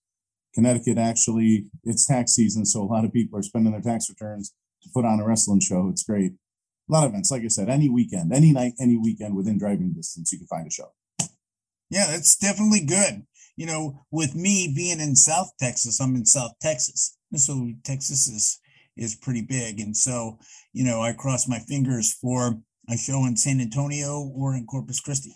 Connecticut 0.54 0.98
actually, 0.98 1.68
it's 1.84 2.06
tax 2.06 2.34
season, 2.34 2.66
so 2.66 2.82
a 2.82 2.86
lot 2.86 3.06
of 3.06 3.14
people 3.14 3.38
are 3.40 3.44
spending 3.44 3.72
their 3.72 3.82
tax 3.82 4.10
returns 4.10 4.54
to 4.84 4.90
put 4.94 5.06
on 5.06 5.20
a 5.20 5.26
wrestling 5.26 5.60
show. 5.60 5.90
It's 5.90 6.04
great. 6.04 6.34
A 6.90 6.92
lot 6.92 7.06
of 7.06 7.12
events, 7.12 7.32
like 7.32 7.44
I 7.44 7.48
said, 7.48 7.70
any 7.70 7.88
weekend, 7.88 8.34
any 8.34 8.52
night, 8.52 8.74
any 8.80 8.98
weekend 8.98 9.36
within 9.36 9.60
driving 9.60 9.94
distance, 9.94 10.32
you 10.32 10.40
can 10.40 10.48
find 10.48 10.68
a 10.68 10.72
show. 10.72 10.92
Yeah, 11.90 12.08
that's 12.08 12.36
definitely 12.36 12.86
good. 12.86 13.26
You 13.56 13.66
know, 13.68 14.06
with 14.12 14.36
me 14.36 14.72
being 14.76 15.00
in 15.00 15.16
South 15.16 15.52
Texas, 15.60 16.00
I'm 16.00 16.16
in 16.16 16.26
South 16.26 16.54
Texas. 16.62 17.16
So 17.36 17.74
Texas 17.84 18.28
is 18.28 18.60
is 19.00 19.16
pretty 19.16 19.42
big. 19.42 19.80
And 19.80 19.96
so, 19.96 20.38
you 20.74 20.84
know, 20.84 21.02
I 21.02 21.14
cross 21.14 21.48
my 21.48 21.60
fingers 21.60 22.14
for 22.14 22.60
a 22.90 22.98
show 22.98 23.26
in 23.26 23.36
San 23.38 23.62
Antonio 23.62 24.32
or 24.36 24.56
in 24.56 24.66
Corpus 24.66 25.00
Christi. 25.00 25.34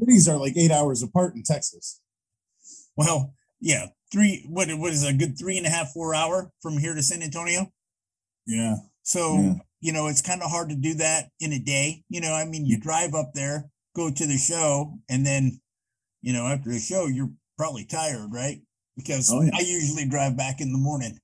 Cities 0.00 0.28
are 0.28 0.38
like 0.38 0.56
eight 0.56 0.70
hours 0.70 1.02
apart 1.02 1.34
in 1.34 1.42
Texas. 1.42 2.00
Well, 2.96 3.34
yeah, 3.60 3.86
three 4.12 4.44
what 4.48 4.68
what 4.74 4.92
is 4.92 5.04
a 5.04 5.12
good 5.12 5.38
three 5.38 5.56
and 5.58 5.66
a 5.66 5.70
half, 5.70 5.92
four 5.92 6.14
hour 6.14 6.50
from 6.60 6.78
here 6.78 6.94
to 6.94 7.02
San 7.02 7.22
Antonio? 7.22 7.66
Yeah. 8.46 8.76
So, 9.02 9.38
Yeah. 9.38 9.54
you 9.80 9.92
know, 9.92 10.06
it's 10.08 10.22
kind 10.22 10.42
of 10.42 10.50
hard 10.50 10.68
to 10.70 10.74
do 10.76 10.94
that 10.94 11.30
in 11.40 11.52
a 11.52 11.58
day. 11.58 12.04
You 12.08 12.20
know, 12.20 12.32
I 12.32 12.44
mean, 12.44 12.66
you 12.66 12.78
drive 12.78 13.14
up 13.14 13.32
there, 13.34 13.70
go 13.94 14.10
to 14.10 14.26
the 14.26 14.38
show, 14.38 14.98
and 15.08 15.24
then, 15.24 15.60
you 16.20 16.32
know, 16.32 16.46
after 16.46 16.70
the 16.70 16.78
show, 16.80 17.06
you're 17.06 17.30
probably 17.56 17.84
tired, 17.84 18.32
right? 18.32 18.60
Because 18.96 19.30
Oh, 19.32 19.40
yeah. 19.42 19.50
I 19.54 19.60
usually 19.60 20.06
drive 20.06 20.36
back 20.36 20.60
in 20.60 20.72
the 20.72 20.78
morning 20.78 21.18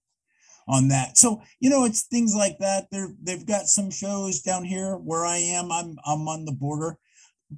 on 0.69 0.89
that. 0.89 1.17
So, 1.17 1.43
you 1.61 1.71
know, 1.71 1.85
it's 1.85 2.03
things 2.03 2.35
like 2.35 2.59
that. 2.59 2.89
They're 2.91 3.15
they've 3.23 3.47
got 3.47 3.67
some 3.67 3.91
shows 3.91 4.41
down 4.41 4.65
here 4.65 4.97
where 4.97 5.25
I 5.25 5.39
am. 5.39 5.73
I'm 5.73 5.97
I'm 6.05 6.29
on 6.29 6.45
the 6.45 6.53
border, 6.53 6.99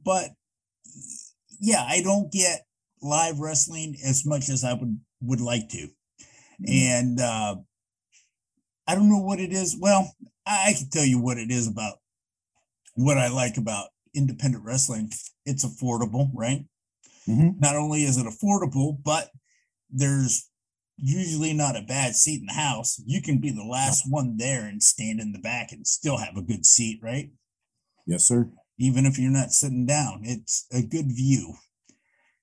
but 0.05 0.31
yeah, 1.61 1.85
I 1.87 2.03
don't 2.03 2.33
get 2.33 2.63
live 3.03 3.41
wrestling 3.41 3.97
as 4.05 4.25
much 4.25 4.49
as 4.49 4.65
I 4.65 4.75
would 4.75 4.99
would 5.23 5.41
like 5.41 5.69
to. 5.71 5.89
And 6.67 7.21
uh 7.21 7.57
I 8.87 8.95
don't 8.95 9.09
know 9.09 9.21
what 9.21 9.41
it 9.41 9.53
is. 9.53 9.77
Well, 9.79 10.15
I 10.47 10.71
I 10.71 10.73
can 10.75 10.89
tell 10.91 11.05
you 11.05 11.21
what 11.21 11.39
it 11.39 11.51
is 11.51 11.67
about 11.67 11.99
what 12.95 13.19
I 13.19 13.29
like 13.29 13.57
about 13.57 13.89
independent 14.15 14.65
wrestling. 14.65 15.11
It's 15.47 15.65
affordable, 15.65 16.31
right? 16.35 16.65
Mhm. 17.29 17.61
Not 17.61 17.77
only 17.77 18.05
is 18.05 18.17
it 18.19 18.27
affordable, 18.27 18.99
but 19.03 19.31
there's 19.91 20.50
usually 21.03 21.53
not 21.53 21.77
a 21.77 21.83
bad 21.83 22.15
seat 22.17 22.41
in 22.41 22.47
the 22.47 22.53
house. 22.55 23.01
You 23.07 23.23
can 23.23 23.39
be 23.41 23.51
the 23.51 23.65
last 23.65 24.05
one 24.09 24.37
there 24.37 24.67
and 24.67 24.83
stand 24.83 25.21
in 25.21 25.33
the 25.33 25.39
back 25.39 25.73
and 25.73 25.87
still 25.87 26.19
have 26.19 26.37
a 26.37 26.43
good 26.43 26.67
seat, 26.67 27.01
right? 27.03 27.31
Yes, 28.07 28.25
sir. 28.27 28.51
Even 28.79 29.07
if 29.07 29.17
you're 29.19 29.31
not 29.31 29.53
sitting 29.53 29.87
down, 29.87 30.23
it's 30.25 30.67
a 30.73 30.83
good 30.83 31.07
view. 31.07 31.55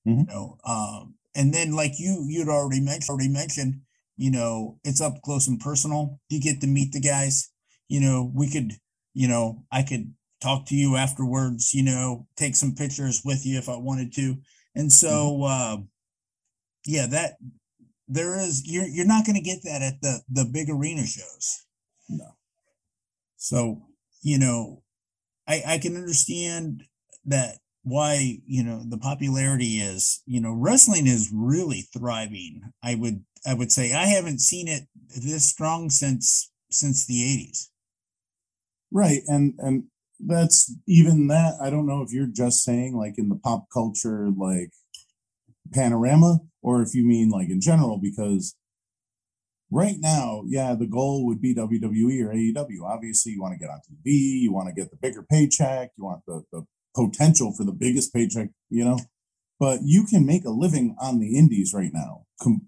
You 0.05 0.13
Mhm. 0.13 0.27
know, 0.27 0.57
um, 0.65 1.15
and 1.35 1.53
then 1.53 1.73
like 1.73 1.99
you 1.99 2.25
you'd 2.27 2.49
already 2.49 2.79
mentioned 2.81 3.09
already 3.09 3.29
mentioned, 3.29 3.81
you 4.15 4.31
know, 4.31 4.79
it's 4.83 5.01
up 5.01 5.21
close 5.23 5.47
and 5.47 5.59
personal. 5.59 6.19
You 6.29 6.39
get 6.41 6.61
to 6.61 6.67
meet 6.67 6.91
the 6.93 6.99
guys. 7.01 7.49
You 7.89 7.99
know, 8.01 8.31
we 8.33 8.49
could, 8.49 8.73
you 9.13 9.27
know, 9.27 9.65
I 9.71 9.83
could 9.83 10.13
talk 10.41 10.65
to 10.67 10.75
you 10.75 10.95
afterwards, 10.95 11.73
you 11.73 11.83
know, 11.83 12.27
take 12.35 12.55
some 12.55 12.75
pictures 12.75 13.21
with 13.23 13.45
you 13.45 13.57
if 13.57 13.69
I 13.69 13.77
wanted 13.77 14.13
to. 14.15 14.37
And 14.75 14.91
so 14.91 15.43
uh 15.43 15.77
yeah, 16.85 17.07
that 17.07 17.37
there 18.07 18.39
is 18.39 18.63
you're 18.65 18.87
you're 18.87 19.05
not 19.05 19.25
gonna 19.25 19.41
get 19.41 19.59
that 19.63 19.81
at 19.81 20.01
the 20.01 20.21
the 20.29 20.45
big 20.45 20.69
arena 20.69 21.05
shows. 21.05 21.65
No. 22.09 22.25
So, 23.37 23.83
you 24.21 24.39
know, 24.39 24.83
I 25.47 25.63
I 25.67 25.77
can 25.77 25.95
understand 25.95 26.83
that 27.25 27.57
why, 27.83 28.39
you 28.45 28.63
know, 28.63 28.83
the 28.87 28.97
popularity 28.97 29.79
is, 29.79 30.21
you 30.25 30.41
know, 30.41 30.53
wrestling 30.53 31.07
is 31.07 31.31
really 31.33 31.87
thriving. 31.93 32.61
I 32.83 32.95
would 32.95 33.23
I 33.45 33.53
would 33.53 33.71
say 33.71 33.93
I 33.93 34.05
haven't 34.05 34.39
seen 34.39 34.67
it 34.67 34.83
this 35.15 35.49
strong 35.49 35.89
since 35.89 36.51
since 36.69 37.05
the 37.05 37.21
80s. 37.49 37.67
Right. 38.91 39.21
And 39.27 39.53
and 39.59 39.83
that's 40.19 40.73
even 40.87 41.27
that. 41.27 41.55
I 41.61 41.69
don't 41.69 41.85
know 41.85 42.01
if 42.01 42.11
you're 42.11 42.27
just 42.27 42.63
saying 42.63 42.95
like 42.95 43.17
in 43.17 43.29
the 43.29 43.35
pop 43.35 43.67
culture 43.71 44.29
like 44.35 44.71
panorama 45.73 46.39
or 46.67 46.81
if 46.81 46.93
you 46.93 47.05
mean 47.05 47.29
like 47.29 47.49
in 47.49 47.61
general, 47.61 47.97
because 47.97 48.53
right 49.71 49.95
now, 49.99 50.43
yeah, 50.45 50.75
the 50.75 50.85
goal 50.85 51.25
would 51.25 51.41
be 51.41 51.55
WWE 51.55 52.25
or 52.25 52.33
AEW. 52.33 52.83
Obviously, 52.83 53.31
you 53.31 53.41
want 53.41 53.53
to 53.53 53.57
get 53.57 53.69
on 53.69 53.79
TV, 53.89 54.41
you 54.41 54.51
want 54.51 54.67
to 54.67 54.73
get 54.73 54.91
the 54.91 54.97
bigger 54.97 55.23
paycheck, 55.23 55.91
you 55.97 56.03
want 56.03 56.23
the, 56.27 56.43
the 56.51 56.65
potential 56.93 57.53
for 57.55 57.63
the 57.63 57.71
biggest 57.71 58.13
paycheck, 58.13 58.49
you 58.69 58.83
know. 58.83 58.99
But 59.61 59.79
you 59.83 60.03
can 60.03 60.25
make 60.25 60.43
a 60.43 60.49
living 60.49 60.97
on 60.99 61.19
the 61.19 61.37
indies 61.37 61.71
right 61.73 61.91
now. 61.93 62.25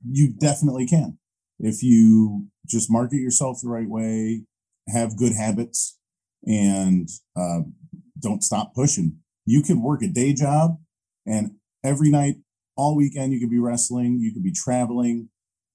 You 0.10 0.32
definitely 0.32 0.88
can. 0.88 1.18
If 1.60 1.84
you 1.84 2.48
just 2.66 2.90
market 2.90 3.18
yourself 3.18 3.60
the 3.62 3.68
right 3.68 3.90
way, 3.90 4.44
have 4.88 5.18
good 5.18 5.34
habits, 5.34 6.00
and 6.48 7.10
uh, 7.36 7.64
don't 8.18 8.46
stop 8.46 8.74
pushing. 8.74 9.18
You 9.46 9.62
could 9.62 9.80
work 9.80 10.02
a 10.04 10.08
day 10.08 10.32
job, 10.32 10.78
and 11.26 11.58
every 11.84 12.10
night, 12.10 12.38
all 12.80 12.96
weekend, 12.96 13.34
you 13.34 13.40
could 13.42 13.50
be 13.50 13.60
wrestling. 13.60 14.20
You 14.20 14.34
could 14.34 14.44
be 14.44 14.54
traveling. 14.54 15.30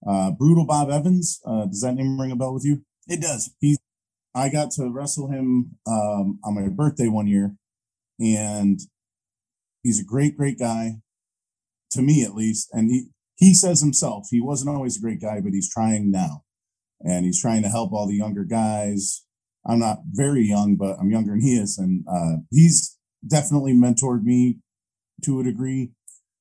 Uh, 0.08 0.30
Brutal 0.30 0.66
Bob 0.66 0.90
Evans. 0.90 1.40
Uh, 1.46 1.66
does 1.66 1.82
that 1.82 1.94
name 1.94 2.18
ring 2.18 2.32
a 2.32 2.36
bell 2.36 2.54
with 2.54 2.64
you? 2.64 2.82
It 3.06 3.20
does. 3.20 3.54
He's 3.60 3.78
I 4.34 4.48
got 4.48 4.72
to 4.72 4.90
wrestle 4.90 5.30
him 5.30 5.76
um, 5.86 6.40
on 6.42 6.54
my 6.54 6.68
birthday 6.68 7.06
one 7.06 7.28
year, 7.28 7.54
and 8.18 8.80
he's 9.82 10.00
a 10.00 10.04
great, 10.04 10.36
great 10.36 10.58
guy, 10.58 10.96
to 11.92 12.02
me 12.02 12.24
at 12.24 12.34
least. 12.34 12.68
And 12.72 12.90
he 12.90 13.08
he 13.36 13.54
says 13.54 13.80
himself 13.80 14.28
he 14.30 14.40
wasn't 14.40 14.74
always 14.74 14.96
a 14.96 15.00
great 15.00 15.20
guy, 15.20 15.40
but 15.40 15.52
he's 15.52 15.72
trying 15.72 16.10
now, 16.10 16.42
and 17.00 17.24
he's 17.24 17.40
trying 17.40 17.62
to 17.62 17.68
help 17.68 17.92
all 17.92 18.08
the 18.08 18.16
younger 18.16 18.44
guys. 18.44 19.24
I'm 19.66 19.78
not 19.78 19.98
very 20.10 20.42
young, 20.42 20.76
but 20.76 20.96
I'm 20.98 21.10
younger 21.10 21.32
than 21.32 21.40
he 21.40 21.56
is, 21.56 21.78
and 21.78 22.04
uh, 22.10 22.42
he's 22.50 22.98
definitely 23.26 23.72
mentored 23.72 24.24
me 24.24 24.58
to 25.24 25.40
a 25.40 25.44
degree. 25.44 25.92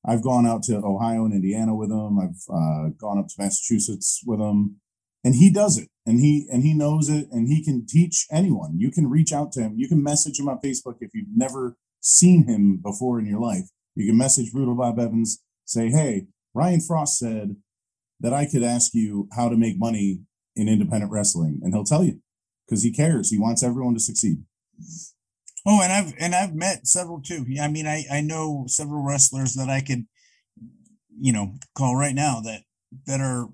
I've 0.06 0.22
gone 0.22 0.46
out 0.46 0.62
to 0.64 0.76
Ohio 0.76 1.24
and 1.24 1.34
Indiana 1.34 1.74
with 1.74 1.90
him. 1.90 2.18
I've 2.18 2.54
uh, 2.54 2.90
gone 2.98 3.18
up 3.18 3.28
to 3.28 3.34
Massachusetts 3.38 4.22
with 4.26 4.40
him. 4.40 4.76
And 5.24 5.34
he 5.34 5.50
does 5.50 5.78
it. 5.78 5.88
And 6.04 6.20
he 6.20 6.46
and 6.50 6.62
he 6.62 6.74
knows 6.74 7.08
it. 7.08 7.28
And 7.30 7.48
he 7.48 7.64
can 7.64 7.86
teach 7.86 8.26
anyone. 8.30 8.78
You 8.78 8.90
can 8.90 9.08
reach 9.08 9.32
out 9.32 9.52
to 9.52 9.62
him. 9.62 9.74
You 9.76 9.88
can 9.88 10.02
message 10.02 10.38
him 10.38 10.48
on 10.48 10.60
facebook 10.60 10.96
if 11.00 11.10
you've 11.14 11.34
never 11.34 11.76
seen 12.00 12.46
him 12.46 12.76
before 12.76 13.18
in 13.18 13.26
your 13.26 13.40
life. 13.40 13.70
You 13.94 14.06
can 14.06 14.18
message 14.18 14.52
brutal 14.52 14.74
bob 14.74 14.98
evans 14.98 15.42
say 15.64 15.88
hey 15.88 16.26
ryan 16.52 16.80
fraust 16.80 17.18
said 17.18 17.56
that 18.20 18.34
i 18.34 18.44
could 18.44 18.62
ask 18.62 18.92
you 18.92 19.26
how 19.34 19.48
to 19.48 19.56
make 19.56 19.78
money 19.78 20.20
in 20.56 20.68
independent 20.68 21.10
wrestling. 21.10 21.60
And 21.62 21.72
he'll 21.72 21.84
tell 21.84 22.04
you 22.04 22.20
because 22.66 22.82
he 22.82 22.92
cares. 22.92 23.30
He 23.30 23.38
wants 23.38 23.62
everyone 23.62 23.94
to 23.94 24.00
succeed 24.00 24.38
Oh, 25.66 25.80
and 25.82 25.92
I've 25.92 26.14
and 26.18 26.34
I've 26.34 26.54
met 26.54 26.86
several 26.86 27.20
too. 27.22 27.46
I 27.60 27.68
mean, 27.68 27.86
I 27.86 28.04
I 28.12 28.20
know 28.20 28.64
several 28.68 29.02
wrestlers 29.02 29.54
that 29.54 29.70
I 29.70 29.80
could, 29.80 30.06
you 31.18 31.32
know, 31.32 31.54
call 31.76 31.96
right 31.96 32.14
now 32.14 32.40
that 32.40 32.62
that 33.06 33.20
are 33.20 33.48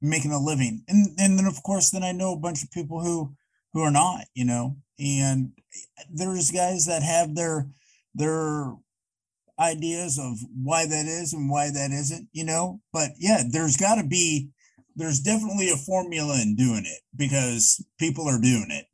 making 0.00 0.32
a 0.32 0.40
living, 0.40 0.82
and 0.88 1.18
and 1.18 1.38
then 1.38 1.46
of 1.46 1.62
course 1.62 1.90
then 1.90 2.02
I 2.02 2.12
know 2.12 2.32
a 2.32 2.38
bunch 2.40 2.62
of 2.62 2.72
people 2.72 3.02
who 3.02 3.34
who 3.72 3.82
are 3.82 3.90
not, 3.90 4.26
you 4.34 4.44
know, 4.44 4.76
and 4.98 5.52
there's 6.12 6.50
guys 6.50 6.86
that 6.86 7.02
have 7.02 7.34
their 7.36 7.68
their 8.14 8.74
ideas 9.60 10.18
of 10.18 10.38
why 10.60 10.86
that 10.86 11.06
is 11.06 11.32
and 11.32 11.48
why 11.50 11.70
that 11.70 11.92
isn't, 11.92 12.28
you 12.32 12.44
know, 12.44 12.80
but 12.92 13.10
yeah, 13.18 13.42
there's 13.48 13.76
got 13.76 13.96
to 13.96 14.04
be 14.06 14.50
there's 14.96 15.20
definitely 15.20 15.70
a 15.70 15.76
formula 15.76 16.40
in 16.42 16.56
doing 16.56 16.84
it 16.84 17.00
because 17.16 17.84
people 17.98 18.28
are 18.28 18.40
doing 18.40 18.68
it, 18.70 18.86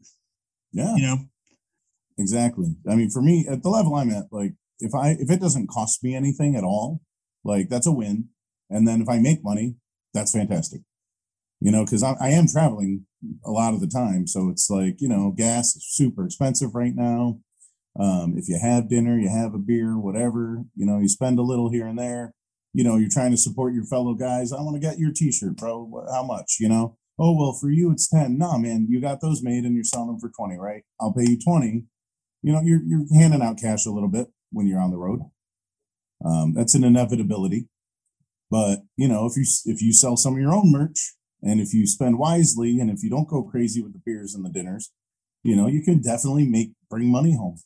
yeah. 0.72 0.94
You 0.96 1.02
know. 1.02 1.18
Exactly. 2.18 2.74
I 2.88 2.96
mean, 2.96 3.10
for 3.10 3.22
me, 3.22 3.46
at 3.48 3.62
the 3.62 3.68
level 3.68 3.94
I'm 3.94 4.10
at, 4.10 4.24
like 4.32 4.54
if 4.80 4.94
I 4.94 5.10
if 5.10 5.30
it 5.30 5.40
doesn't 5.40 5.68
cost 5.68 6.02
me 6.02 6.14
anything 6.14 6.56
at 6.56 6.64
all, 6.64 7.00
like 7.44 7.68
that's 7.68 7.86
a 7.86 7.92
win. 7.92 8.28
And 8.70 8.86
then 8.86 9.00
if 9.00 9.08
I 9.08 9.18
make 9.18 9.44
money, 9.44 9.76
that's 10.12 10.32
fantastic. 10.32 10.80
You 11.60 11.70
know, 11.70 11.84
because 11.84 12.02
I, 12.02 12.14
I 12.20 12.28
am 12.30 12.46
traveling 12.48 13.06
a 13.44 13.50
lot 13.50 13.72
of 13.74 13.80
the 13.80 13.86
time, 13.86 14.26
so 14.26 14.48
it's 14.48 14.68
like 14.68 15.00
you 15.00 15.08
know, 15.08 15.32
gas 15.36 15.76
is 15.76 15.86
super 15.88 16.24
expensive 16.24 16.74
right 16.74 16.94
now. 16.94 17.40
Um, 17.98 18.34
if 18.36 18.48
you 18.48 18.58
have 18.60 18.88
dinner, 18.88 19.18
you 19.18 19.28
have 19.28 19.54
a 19.54 19.58
beer, 19.58 19.98
whatever. 19.98 20.64
You 20.76 20.86
know, 20.86 20.98
you 20.98 21.08
spend 21.08 21.38
a 21.38 21.42
little 21.42 21.70
here 21.70 21.86
and 21.86 21.98
there. 21.98 22.32
You 22.74 22.84
know, 22.84 22.96
you're 22.96 23.08
trying 23.10 23.30
to 23.30 23.36
support 23.36 23.74
your 23.74 23.86
fellow 23.86 24.14
guys. 24.14 24.52
I 24.52 24.60
want 24.60 24.74
to 24.74 24.80
get 24.80 24.98
your 24.98 25.12
T-shirt, 25.12 25.56
bro. 25.56 26.04
How 26.12 26.24
much? 26.24 26.56
You 26.58 26.68
know. 26.68 26.96
Oh 27.20 27.36
well, 27.36 27.52
for 27.52 27.70
you 27.70 27.90
it's 27.90 28.08
ten. 28.08 28.38
Nah, 28.38 28.58
man, 28.58 28.86
you 28.88 29.00
got 29.00 29.20
those 29.20 29.42
made 29.42 29.64
and 29.64 29.74
you're 29.74 29.84
selling 29.84 30.08
them 30.08 30.20
for 30.20 30.30
twenty, 30.36 30.58
right? 30.58 30.82
I'll 31.00 31.12
pay 31.12 31.24
you 31.28 31.38
twenty 31.38 31.84
you 32.42 32.52
know 32.52 32.60
you're 32.62 32.82
you're 32.82 33.06
handing 33.14 33.42
out 33.42 33.58
cash 33.58 33.86
a 33.86 33.90
little 33.90 34.08
bit 34.08 34.28
when 34.50 34.66
you're 34.66 34.80
on 34.80 34.90
the 34.90 34.96
road. 34.96 35.20
Um, 36.24 36.54
that's 36.54 36.74
an 36.74 36.84
inevitability. 36.84 37.68
But 38.50 38.80
you 38.96 39.08
know 39.08 39.26
if 39.26 39.36
you 39.36 39.44
if 39.66 39.82
you 39.82 39.92
sell 39.92 40.16
some 40.16 40.34
of 40.34 40.40
your 40.40 40.54
own 40.54 40.72
merch 40.72 41.14
and 41.42 41.60
if 41.60 41.74
you 41.74 41.86
spend 41.86 42.18
wisely 42.18 42.80
and 42.80 42.90
if 42.90 43.02
you 43.02 43.10
don't 43.10 43.28
go 43.28 43.42
crazy 43.42 43.82
with 43.82 43.92
the 43.92 44.02
beers 44.04 44.34
and 44.34 44.44
the 44.44 44.50
dinners 44.50 44.90
you 45.42 45.54
know 45.54 45.66
you 45.66 45.82
can 45.82 46.00
definitely 46.00 46.46
make 46.46 46.72
bring 46.90 47.10
money 47.10 47.36
home. 47.36 47.58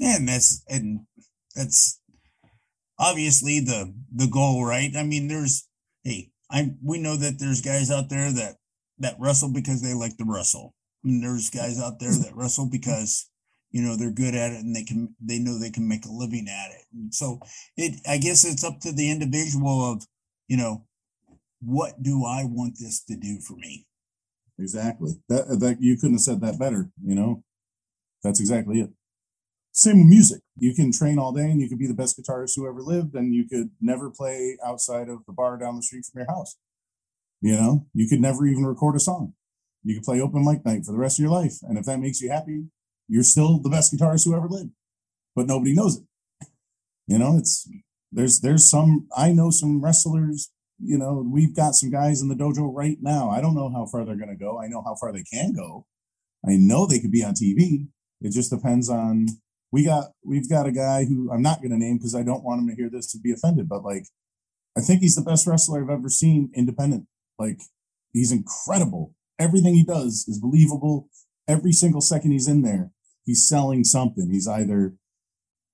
And 0.00 0.28
that's 0.28 0.62
and 0.68 1.00
that's 1.54 2.00
obviously 2.98 3.60
the 3.60 3.94
the 4.14 4.28
goal 4.28 4.64
right? 4.64 4.94
I 4.96 5.02
mean 5.02 5.28
there's 5.28 5.66
hey 6.04 6.30
i 6.50 6.70
we 6.82 6.98
know 6.98 7.16
that 7.16 7.38
there's 7.38 7.60
guys 7.60 7.90
out 7.90 8.08
there 8.08 8.32
that 8.32 8.56
that 8.98 9.16
wrestle 9.18 9.52
because 9.52 9.82
they 9.82 9.94
like 9.94 10.16
to 10.16 10.24
wrestle. 10.26 10.74
And 11.04 11.22
there's 11.22 11.50
guys 11.50 11.80
out 11.80 12.00
there 12.00 12.12
that 12.12 12.34
wrestle 12.34 12.68
because 12.70 13.30
you 13.70 13.82
know 13.82 13.96
they're 13.96 14.10
good 14.10 14.34
at 14.34 14.52
it 14.52 14.60
and 14.60 14.74
they 14.74 14.84
can 14.84 15.14
they 15.20 15.38
know 15.38 15.58
they 15.58 15.70
can 15.70 15.86
make 15.88 16.04
a 16.06 16.10
living 16.10 16.46
at 16.48 16.70
it 16.70 16.84
and 16.92 17.14
so 17.14 17.40
it 17.76 18.00
i 18.08 18.16
guess 18.16 18.44
it's 18.44 18.64
up 18.64 18.80
to 18.80 18.92
the 18.92 19.10
individual 19.10 19.92
of 19.92 20.06
you 20.48 20.56
know 20.56 20.84
what 21.60 22.02
do 22.02 22.24
i 22.24 22.44
want 22.44 22.74
this 22.78 23.02
to 23.02 23.16
do 23.16 23.40
for 23.40 23.56
me 23.56 23.86
Exactly. 24.58 25.12
That 25.28 25.60
that 25.60 25.76
you 25.80 25.96
couldn't 25.96 26.16
have 26.16 26.22
said 26.22 26.40
that 26.40 26.58
better, 26.58 26.90
you 27.04 27.14
know. 27.14 27.44
That's 28.24 28.40
exactly 28.40 28.80
it. 28.80 28.90
Same 29.72 29.98
with 29.98 30.08
music. 30.08 30.40
You 30.56 30.74
can 30.74 30.90
train 30.90 31.18
all 31.18 31.32
day 31.32 31.50
and 31.50 31.60
you 31.60 31.68
could 31.68 31.78
be 31.78 31.86
the 31.86 31.94
best 31.94 32.18
guitarist 32.18 32.56
who 32.56 32.66
ever 32.68 32.82
lived, 32.82 33.14
and 33.14 33.32
you 33.32 33.48
could 33.48 33.70
never 33.80 34.10
play 34.10 34.58
outside 34.64 35.08
of 35.08 35.24
the 35.26 35.32
bar 35.32 35.56
down 35.56 35.76
the 35.76 35.82
street 35.82 36.04
from 36.04 36.20
your 36.20 36.30
house. 36.30 36.56
You 37.40 37.52
know, 37.52 37.86
you 37.94 38.08
could 38.08 38.20
never 38.20 38.46
even 38.46 38.66
record 38.66 38.96
a 38.96 39.00
song. 39.00 39.34
You 39.84 39.94
could 39.94 40.04
play 40.04 40.20
open 40.20 40.44
mic 40.44 40.64
night 40.64 40.84
for 40.84 40.90
the 40.90 40.98
rest 40.98 41.20
of 41.20 41.22
your 41.22 41.30
life. 41.30 41.54
And 41.62 41.78
if 41.78 41.84
that 41.84 42.00
makes 42.00 42.20
you 42.20 42.30
happy, 42.30 42.64
you're 43.08 43.22
still 43.22 43.58
the 43.58 43.70
best 43.70 43.92
guitarist 43.92 44.24
who 44.24 44.36
ever 44.36 44.48
lived. 44.48 44.70
But 45.34 45.46
nobody 45.46 45.74
knows 45.74 45.98
it. 45.98 46.04
You 47.06 47.18
know, 47.18 47.36
it's 47.38 47.68
there's 48.12 48.40
there's 48.40 48.68
some 48.68 49.08
I 49.16 49.32
know 49.32 49.50
some 49.50 49.82
wrestlers 49.82 50.50
you 50.80 50.96
know, 50.96 51.26
we've 51.28 51.54
got 51.54 51.74
some 51.74 51.90
guys 51.90 52.22
in 52.22 52.28
the 52.28 52.34
dojo 52.34 52.72
right 52.72 52.98
now. 53.00 53.30
I 53.30 53.40
don't 53.40 53.54
know 53.54 53.70
how 53.70 53.86
far 53.86 54.04
they're 54.04 54.16
going 54.16 54.28
to 54.28 54.36
go. 54.36 54.60
I 54.60 54.68
know 54.68 54.82
how 54.82 54.94
far 54.94 55.12
they 55.12 55.24
can 55.24 55.52
go. 55.52 55.86
I 56.46 56.56
know 56.56 56.86
they 56.86 57.00
could 57.00 57.10
be 57.10 57.24
on 57.24 57.34
TV. 57.34 57.88
It 58.20 58.32
just 58.32 58.50
depends 58.50 58.88
on. 58.88 59.26
We 59.70 59.84
got 59.84 60.12
we've 60.24 60.48
got 60.48 60.66
a 60.66 60.72
guy 60.72 61.04
who 61.04 61.30
I'm 61.30 61.42
not 61.42 61.60
going 61.60 61.72
to 61.72 61.76
name 61.76 61.98
because 61.98 62.14
I 62.14 62.22
don't 62.22 62.42
want 62.42 62.62
him 62.62 62.68
to 62.68 62.74
hear 62.74 62.88
this 62.88 63.10
to 63.12 63.18
be 63.18 63.32
offended, 63.32 63.68
but 63.68 63.84
like, 63.84 64.06
I 64.76 64.80
think 64.80 65.02
he's 65.02 65.14
the 65.14 65.22
best 65.22 65.46
wrestler 65.46 65.82
I've 65.82 65.90
ever 65.90 66.08
seen 66.08 66.50
independent. 66.54 67.06
Like, 67.38 67.60
he's 68.12 68.32
incredible. 68.32 69.12
Everything 69.38 69.74
he 69.74 69.84
does 69.84 70.24
is 70.26 70.40
believable. 70.40 71.08
Every 71.46 71.72
single 71.72 72.00
second 72.00 72.30
he's 72.30 72.48
in 72.48 72.62
there, 72.62 72.90
he's 73.28 73.46
selling 73.46 73.84
something. 73.84 74.30
He's 74.30 74.48
either, 74.48 74.94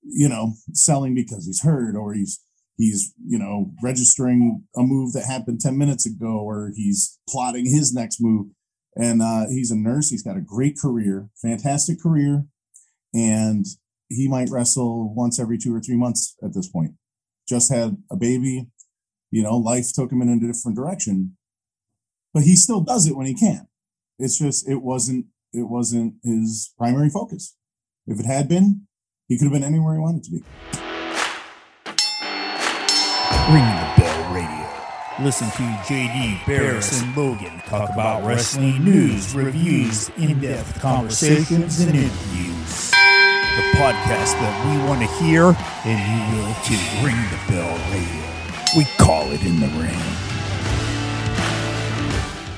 you 0.03 0.27
know, 0.27 0.55
selling 0.73 1.15
because 1.15 1.45
he's 1.45 1.63
hurt 1.63 1.95
or 1.95 2.13
he's 2.13 2.41
he's 2.77 3.13
you 3.25 3.39
know 3.39 3.71
registering 3.81 4.63
a 4.75 4.81
move 4.81 5.13
that 5.13 5.23
happened 5.25 5.61
10 5.61 5.77
minutes 5.77 6.05
ago 6.05 6.39
or 6.39 6.73
he's 6.75 7.17
plotting 7.29 7.65
his 7.65 7.93
next 7.93 8.17
move. 8.19 8.47
And 8.97 9.21
uh, 9.21 9.47
he's 9.49 9.71
a 9.71 9.77
nurse. 9.77 10.09
He's 10.09 10.23
got 10.23 10.37
a 10.37 10.41
great 10.41 10.77
career 10.77 11.29
fantastic 11.41 12.01
career. 12.01 12.45
And 13.13 13.65
he 14.09 14.27
might 14.27 14.49
wrestle 14.49 15.13
once 15.15 15.39
every 15.39 15.57
two 15.57 15.73
or 15.73 15.79
three 15.79 15.95
months 15.95 16.35
at 16.43 16.53
this 16.53 16.67
point. 16.67 16.91
Just 17.47 17.73
had 17.73 17.95
a 18.11 18.17
baby. 18.17 18.67
You 19.31 19.43
know 19.43 19.57
life 19.57 19.93
took 19.93 20.11
him 20.11 20.21
in 20.21 20.29
a 20.29 20.39
different 20.39 20.77
direction 20.77 21.37
but 22.35 22.43
he 22.43 22.57
still 22.57 22.81
does 22.81 23.07
it 23.07 23.15
when 23.15 23.25
he 23.25 23.33
can. 23.33 23.65
It's 24.19 24.37
just 24.37 24.69
it 24.69 24.81
wasn't 24.81 25.27
it 25.55 25.69
wasn't 25.69 26.13
his 26.23 26.73
primary 26.77 27.09
focus 27.09 27.55
if 28.07 28.19
it 28.19 28.25
had 28.25 28.47
been 28.47 28.87
he 29.27 29.37
could 29.37 29.45
have 29.45 29.53
been 29.53 29.63
anywhere 29.63 29.95
he 29.95 29.99
wanted 29.99 30.23
to 30.23 30.31
be 30.31 30.43
Ringing 33.47 33.77
the 33.77 34.01
Bell 34.01 34.33
Radio. 34.33 34.67
Listen 35.23 35.47
to 35.51 35.63
JD, 35.85 36.47
Barris, 36.47 36.99
and 36.99 37.15
Logan 37.15 37.61
talk 37.67 37.91
about 37.91 38.25
wrestling 38.25 38.83
news, 38.83 39.35
reviews, 39.35 40.09
in 40.17 40.39
depth 40.41 40.81
conversations, 40.81 41.79
and 41.79 41.95
interviews. 41.95 42.89
The 42.89 43.77
podcast 43.77 44.33
that 44.41 44.55
we 44.65 44.83
want 44.89 45.01
to 45.01 45.07
hear, 45.23 45.55
and 45.85 45.99
you 46.09 46.35
will 46.35 46.55
too. 46.65 46.81
Ring 47.05 47.21
the 47.29 47.53
Bell 47.53 47.77
Radio. 47.93 48.25
We 48.75 48.85
call 48.97 49.31
it 49.31 49.43
in 49.43 49.59
the 49.59 49.67
ring. 49.77 50.01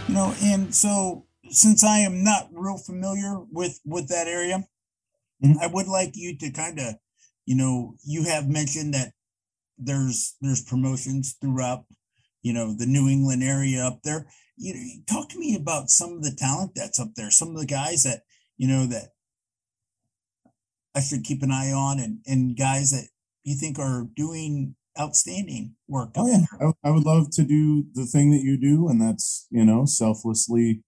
you 0.08 0.14
know 0.14 0.34
and 0.42 0.74
so 0.74 1.27
since 1.52 1.84
i 1.84 2.00
am 2.00 2.24
not 2.24 2.50
real 2.52 2.78
familiar 2.78 3.40
with 3.52 3.80
with 3.86 4.08
that 4.10 4.28
area 4.28 4.68
Mhm. 5.44 5.58
i 5.62 5.68
would 5.68 5.88
like 5.88 6.12
you 6.16 6.38
to 6.38 6.52
kind 6.52 6.80
of 6.80 6.96
you 7.46 7.56
know 7.56 7.96
you 8.04 8.24
have 8.24 8.48
mentioned 8.50 8.94
that 8.94 9.14
there's 9.78 10.36
there's 10.42 10.64
promotions 10.64 11.36
throughout 11.40 11.86
you 12.42 12.54
know 12.54 12.74
the 12.74 12.86
new 12.88 13.08
england 13.08 13.44
area 13.44 13.86
up 13.86 14.02
there 14.04 14.28
you 14.58 14.74
know 14.74 14.82
talk 15.08 15.30
to 15.30 15.40
me 15.40 15.56
about 15.56 15.90
some 15.90 16.14
of 16.14 16.24
the 16.24 16.32
talent 16.36 16.72
that's 16.76 17.00
up 17.00 17.10
there 17.16 17.30
some 17.32 17.50
of 17.50 17.60
the 17.60 17.66
guys 17.68 18.04
that 18.04 18.24
you 18.58 18.68
know 18.68 18.86
that 18.88 19.10
i 20.96 21.02
should 21.02 21.24
keep 21.24 21.44
an 21.44 21.52
eye 21.52 21.72
on 21.72 22.00
and 22.00 22.20
and 22.26 22.58
guys 22.58 22.92
that 22.92 23.08
you 23.44 23.56
think 23.56 23.78
are 23.80 24.08
doing 24.16 24.76
outstanding 25.00 25.76
work 25.88 26.10
Oh 26.16 26.28
yeah. 26.28 26.46
I, 26.60 26.90
I 26.90 26.92
would 26.92 27.06
love 27.06 27.30
to 27.34 27.44
do 27.44 27.86
the 27.94 28.06
thing 28.08 28.32
that 28.32 28.42
you 28.42 28.58
do, 28.58 28.88
and 28.90 29.00
that's 29.00 29.46
you 29.52 29.64
know 29.64 29.86
selflessly 29.86 30.84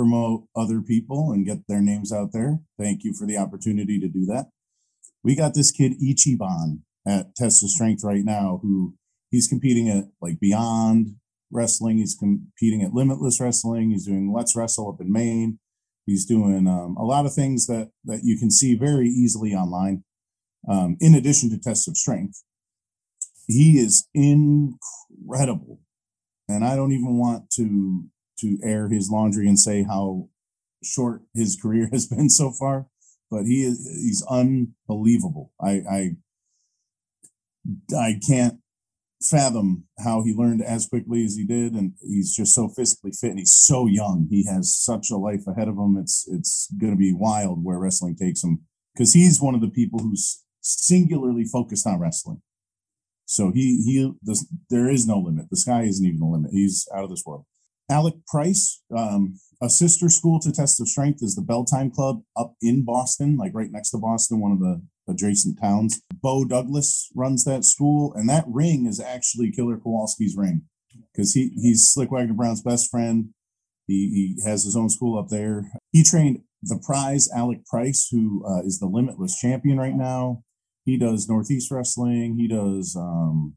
promote 0.00 0.44
other 0.56 0.80
people 0.80 1.30
and 1.30 1.44
get 1.44 1.58
their 1.68 1.82
names 1.82 2.10
out 2.10 2.32
there. 2.32 2.58
Thank 2.78 3.04
you 3.04 3.12
for 3.12 3.26
the 3.26 3.36
opportunity 3.36 4.00
to 4.00 4.08
do 4.08 4.24
that. 4.26 4.46
We 5.22 5.36
got 5.36 5.52
this 5.52 5.70
kid 5.70 5.92
Ichiban 6.02 6.80
at 7.06 7.34
Test 7.36 7.62
of 7.62 7.68
Strength 7.68 8.02
right 8.02 8.24
now, 8.24 8.60
who 8.62 8.94
he's 9.30 9.46
competing 9.46 9.90
at 9.90 10.04
like 10.22 10.40
Beyond 10.40 11.16
Wrestling. 11.52 11.98
He's 11.98 12.14
competing 12.14 12.82
at 12.82 12.94
Limitless 12.94 13.42
Wrestling. 13.42 13.90
He's 13.90 14.06
doing 14.06 14.32
Let's 14.34 14.56
Wrestle 14.56 14.88
up 14.88 15.02
in 15.02 15.12
Maine. 15.12 15.58
He's 16.06 16.24
doing 16.24 16.66
um, 16.66 16.96
a 16.96 17.04
lot 17.04 17.26
of 17.26 17.34
things 17.34 17.66
that 17.66 17.90
that 18.06 18.20
you 18.24 18.38
can 18.38 18.50
see 18.50 18.74
very 18.74 19.08
easily 19.08 19.52
online. 19.52 20.04
Um, 20.66 20.96
in 20.98 21.14
addition 21.14 21.50
to 21.50 21.58
Test 21.58 21.88
of 21.88 21.98
Strength, 21.98 22.42
he 23.46 23.78
is 23.78 24.08
incredible 24.14 25.80
and 26.48 26.64
i 26.64 26.74
don't 26.74 26.92
even 26.92 27.16
want 27.16 27.50
to 27.50 28.04
to 28.40 28.58
air 28.62 28.88
his 28.88 29.10
laundry 29.10 29.46
and 29.46 29.58
say 29.58 29.82
how 29.82 30.28
short 30.82 31.22
his 31.34 31.58
career 31.60 31.88
has 31.92 32.06
been 32.06 32.28
so 32.28 32.50
far 32.50 32.86
but 33.30 33.44
he 33.44 33.62
is 33.62 33.78
he's 34.02 34.24
unbelievable 34.28 35.52
i 35.60 35.82
i 35.90 36.10
i 37.96 38.18
can't 38.26 38.58
fathom 39.22 39.84
how 40.02 40.22
he 40.22 40.32
learned 40.32 40.62
as 40.62 40.86
quickly 40.86 41.22
as 41.22 41.36
he 41.36 41.44
did 41.44 41.74
and 41.74 41.92
he's 42.00 42.34
just 42.34 42.54
so 42.54 42.68
physically 42.68 43.10
fit 43.10 43.30
and 43.30 43.38
he's 43.38 43.52
so 43.52 43.86
young 43.86 44.26
he 44.30 44.46
has 44.46 44.74
such 44.74 45.10
a 45.10 45.16
life 45.16 45.46
ahead 45.46 45.68
of 45.68 45.76
him 45.76 45.98
it's 45.98 46.26
it's 46.28 46.72
going 46.80 46.92
to 46.92 46.98
be 46.98 47.12
wild 47.12 47.62
where 47.62 47.78
wrestling 47.78 48.16
takes 48.16 48.42
him 48.42 48.60
because 48.94 49.12
he's 49.12 49.40
one 49.40 49.54
of 49.54 49.60
the 49.60 49.68
people 49.68 49.98
who's 49.98 50.42
singularly 50.62 51.44
focused 51.44 51.86
on 51.86 52.00
wrestling 52.00 52.40
so 53.30 53.52
he 53.52 53.84
he 53.84 54.12
there 54.70 54.90
is 54.90 55.06
no 55.06 55.18
limit. 55.18 55.50
The 55.50 55.56
sky 55.56 55.82
isn't 55.82 56.04
even 56.04 56.18
the 56.18 56.26
limit. 56.26 56.50
He's 56.50 56.88
out 56.92 57.04
of 57.04 57.10
this 57.10 57.22
world. 57.24 57.44
Alec 57.90 58.14
Price, 58.26 58.82
um, 58.96 59.38
a 59.60 59.68
sister 59.68 60.08
school 60.08 60.40
to 60.40 60.52
Test 60.52 60.80
of 60.80 60.88
Strength, 60.88 61.22
is 61.22 61.34
the 61.34 61.42
Belltime 61.42 61.92
Club 61.92 62.22
up 62.36 62.54
in 62.62 62.84
Boston, 62.84 63.36
like 63.36 63.52
right 63.54 63.70
next 63.70 63.90
to 63.90 63.98
Boston, 63.98 64.40
one 64.40 64.52
of 64.52 64.60
the 64.60 64.82
adjacent 65.08 65.60
towns. 65.60 66.00
Bo 66.22 66.44
Douglas 66.44 67.10
runs 67.14 67.44
that 67.44 67.64
school, 67.64 68.12
and 68.14 68.28
that 68.28 68.44
ring 68.46 68.86
is 68.86 69.00
actually 69.00 69.50
Killer 69.50 69.76
Kowalski's 69.76 70.36
ring 70.36 70.62
because 71.12 71.34
he 71.34 71.50
he's 71.60 71.90
Slick 71.92 72.10
Wagner 72.10 72.34
Brown's 72.34 72.62
best 72.62 72.90
friend. 72.90 73.30
He 73.86 74.36
he 74.36 74.48
has 74.48 74.64
his 74.64 74.76
own 74.76 74.88
school 74.88 75.18
up 75.18 75.28
there. 75.28 75.70
He 75.90 76.04
trained 76.04 76.40
the 76.62 76.80
prize 76.84 77.28
Alec 77.34 77.66
Price, 77.66 78.08
who 78.10 78.44
uh, 78.46 78.62
is 78.64 78.78
the 78.78 78.86
Limitless 78.86 79.38
champion 79.38 79.78
right 79.78 79.94
now 79.94 80.44
he 80.84 80.96
does 80.96 81.28
northeast 81.28 81.70
wrestling 81.70 82.36
he 82.36 82.48
does 82.48 82.96
um 82.96 83.56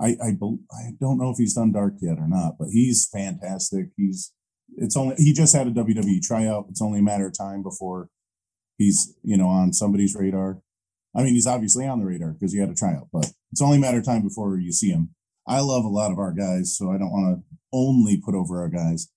i 0.00 0.16
i 0.22 0.28
i 0.28 0.90
don't 1.00 1.18
know 1.18 1.30
if 1.30 1.36
he's 1.36 1.54
done 1.54 1.72
dark 1.72 1.94
yet 2.00 2.18
or 2.18 2.28
not 2.28 2.56
but 2.58 2.68
he's 2.68 3.08
fantastic. 3.12 3.86
He's 3.96 4.32
it's 4.76 4.96
only 4.96 5.16
he 5.16 5.32
just 5.32 5.54
had 5.54 5.66
a 5.66 5.70
wwe 5.70 6.22
tryout. 6.22 6.66
It's 6.70 6.82
only 6.82 7.00
a 7.00 7.02
matter 7.02 7.26
of 7.26 7.36
time 7.36 7.62
before 7.62 8.08
he's 8.78 9.14
you 9.22 9.36
know 9.36 9.48
on 9.48 9.72
somebody's 9.72 10.14
radar. 10.14 10.60
I 11.14 11.22
mean 11.22 11.34
he's 11.34 11.46
obviously 11.46 11.86
on 11.86 11.98
the 11.98 12.06
radar 12.06 12.32
because 12.32 12.52
he 12.52 12.60
had 12.60 12.70
a 12.70 12.74
tryout 12.74 13.08
but 13.12 13.32
it's 13.52 13.62
only 13.62 13.78
a 13.78 13.80
matter 13.80 13.98
of 13.98 14.04
time 14.04 14.22
before 14.22 14.58
you 14.58 14.72
see 14.72 14.90
him. 14.90 15.10
I 15.46 15.60
love 15.60 15.84
a 15.84 15.88
lot 15.88 16.12
of 16.12 16.18
our 16.18 16.32
guys 16.32 16.76
so 16.76 16.90
i 16.92 16.98
don't 16.98 17.10
want 17.12 17.38
to 17.38 17.50
only 17.72 18.20
put 18.20 18.34
over 18.34 18.60
our 18.60 18.68
guys. 18.68 19.08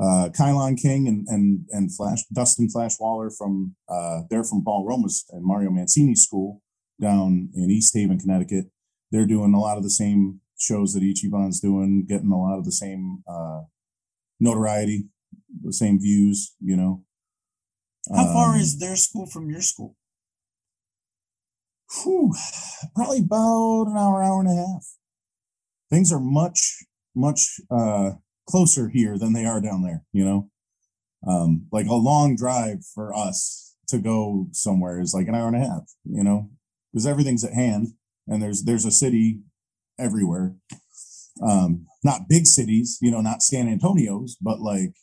Uh, 0.00 0.28
Kylon 0.28 0.76
King 0.80 1.06
and 1.06 1.26
and 1.28 1.66
and 1.70 1.94
Flash 1.94 2.24
Dustin 2.32 2.68
Flash 2.68 2.98
Waller 2.98 3.30
from 3.30 3.76
uh, 3.88 4.22
they're 4.28 4.42
from 4.42 4.64
Paul 4.64 4.84
Roma's 4.84 5.24
and 5.30 5.44
Mario 5.44 5.70
Mancini 5.70 6.16
School 6.16 6.60
down 7.00 7.50
in 7.54 7.70
East 7.70 7.94
Haven, 7.94 8.18
Connecticut. 8.18 8.66
They're 9.10 9.26
doing 9.26 9.54
a 9.54 9.60
lot 9.60 9.76
of 9.76 9.82
the 9.82 9.90
same 9.90 10.40
shows 10.58 10.92
that 10.92 11.02
Ichiban's 11.02 11.60
doing, 11.60 12.06
getting 12.08 12.32
a 12.32 12.40
lot 12.40 12.58
of 12.58 12.64
the 12.64 12.72
same 12.72 13.22
uh, 13.28 13.62
notoriety, 14.40 15.04
the 15.62 15.72
same 15.72 16.00
views. 16.00 16.54
You 16.60 16.76
know, 16.76 17.04
how 18.14 18.32
far 18.32 18.54
Um, 18.54 18.60
is 18.60 18.78
their 18.78 18.96
school 18.96 19.26
from 19.26 19.50
your 19.50 19.62
school 19.62 19.96
Whew, 22.02 22.32
probably 22.94 23.20
about 23.20 23.86
an 23.88 23.96
hour, 23.96 24.22
hour 24.22 24.40
and 24.40 24.50
a 24.50 24.54
half. 24.54 24.86
Things 25.90 26.10
are 26.10 26.20
much, 26.20 26.84
much 27.14 27.60
uh, 27.70 28.12
closer 28.48 28.88
here 28.88 29.18
than 29.18 29.32
they 29.32 29.44
are 29.44 29.60
down 29.60 29.82
there. 29.82 30.04
You 30.12 30.24
know, 30.24 30.50
um, 31.26 31.66
like 31.70 31.86
a 31.86 31.94
long 31.94 32.36
drive 32.36 32.84
for 32.94 33.14
us 33.14 33.76
to 33.88 33.98
go 33.98 34.48
somewhere 34.52 35.00
is 35.00 35.14
like 35.14 35.28
an 35.28 35.34
hour 35.34 35.46
and 35.46 35.56
a 35.56 35.60
half. 35.60 35.92
You 36.04 36.24
know, 36.24 36.50
because 36.92 37.06
everything's 37.06 37.44
at 37.44 37.52
hand, 37.54 37.88
and 38.28 38.42
there's 38.42 38.64
there's 38.64 38.84
a 38.84 38.90
city 38.90 39.40
everywhere. 39.98 40.54
Um, 41.42 41.86
not 42.02 42.28
big 42.28 42.46
cities, 42.46 42.98
you 43.00 43.10
know, 43.10 43.20
not 43.20 43.42
San 43.42 43.68
Antonio's, 43.68 44.36
but 44.40 44.60
like 44.60 44.94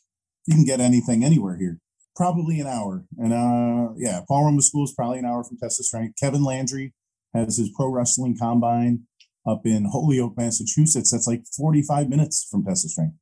you 0.46 0.54
can 0.54 0.64
get 0.64 0.80
anything 0.80 1.24
anywhere 1.24 1.56
here. 1.56 1.78
probably 2.16 2.60
an 2.60 2.66
hour. 2.66 3.04
And 3.18 3.32
uh, 3.32 3.92
yeah, 3.96 4.20
Paul 4.26 4.46
Roma 4.46 4.62
School 4.62 4.84
is 4.84 4.94
probably 4.94 5.18
an 5.18 5.24
hour 5.24 5.44
from 5.44 5.58
Test 5.58 5.80
of 5.80 5.86
Strength. 5.86 6.16
Kevin 6.20 6.44
Landry 6.44 6.94
has 7.34 7.56
his 7.56 7.70
pro 7.74 7.88
wrestling 7.88 8.36
combine 8.38 9.06
up 9.46 9.62
in 9.64 9.86
Holyoke, 9.90 10.36
Massachusetts. 10.36 11.10
That's 11.10 11.26
like 11.26 11.44
45 11.56 12.08
minutes 12.08 12.46
from 12.50 12.64
Test 12.64 12.84
of 12.84 12.90
Strength, 12.90 13.16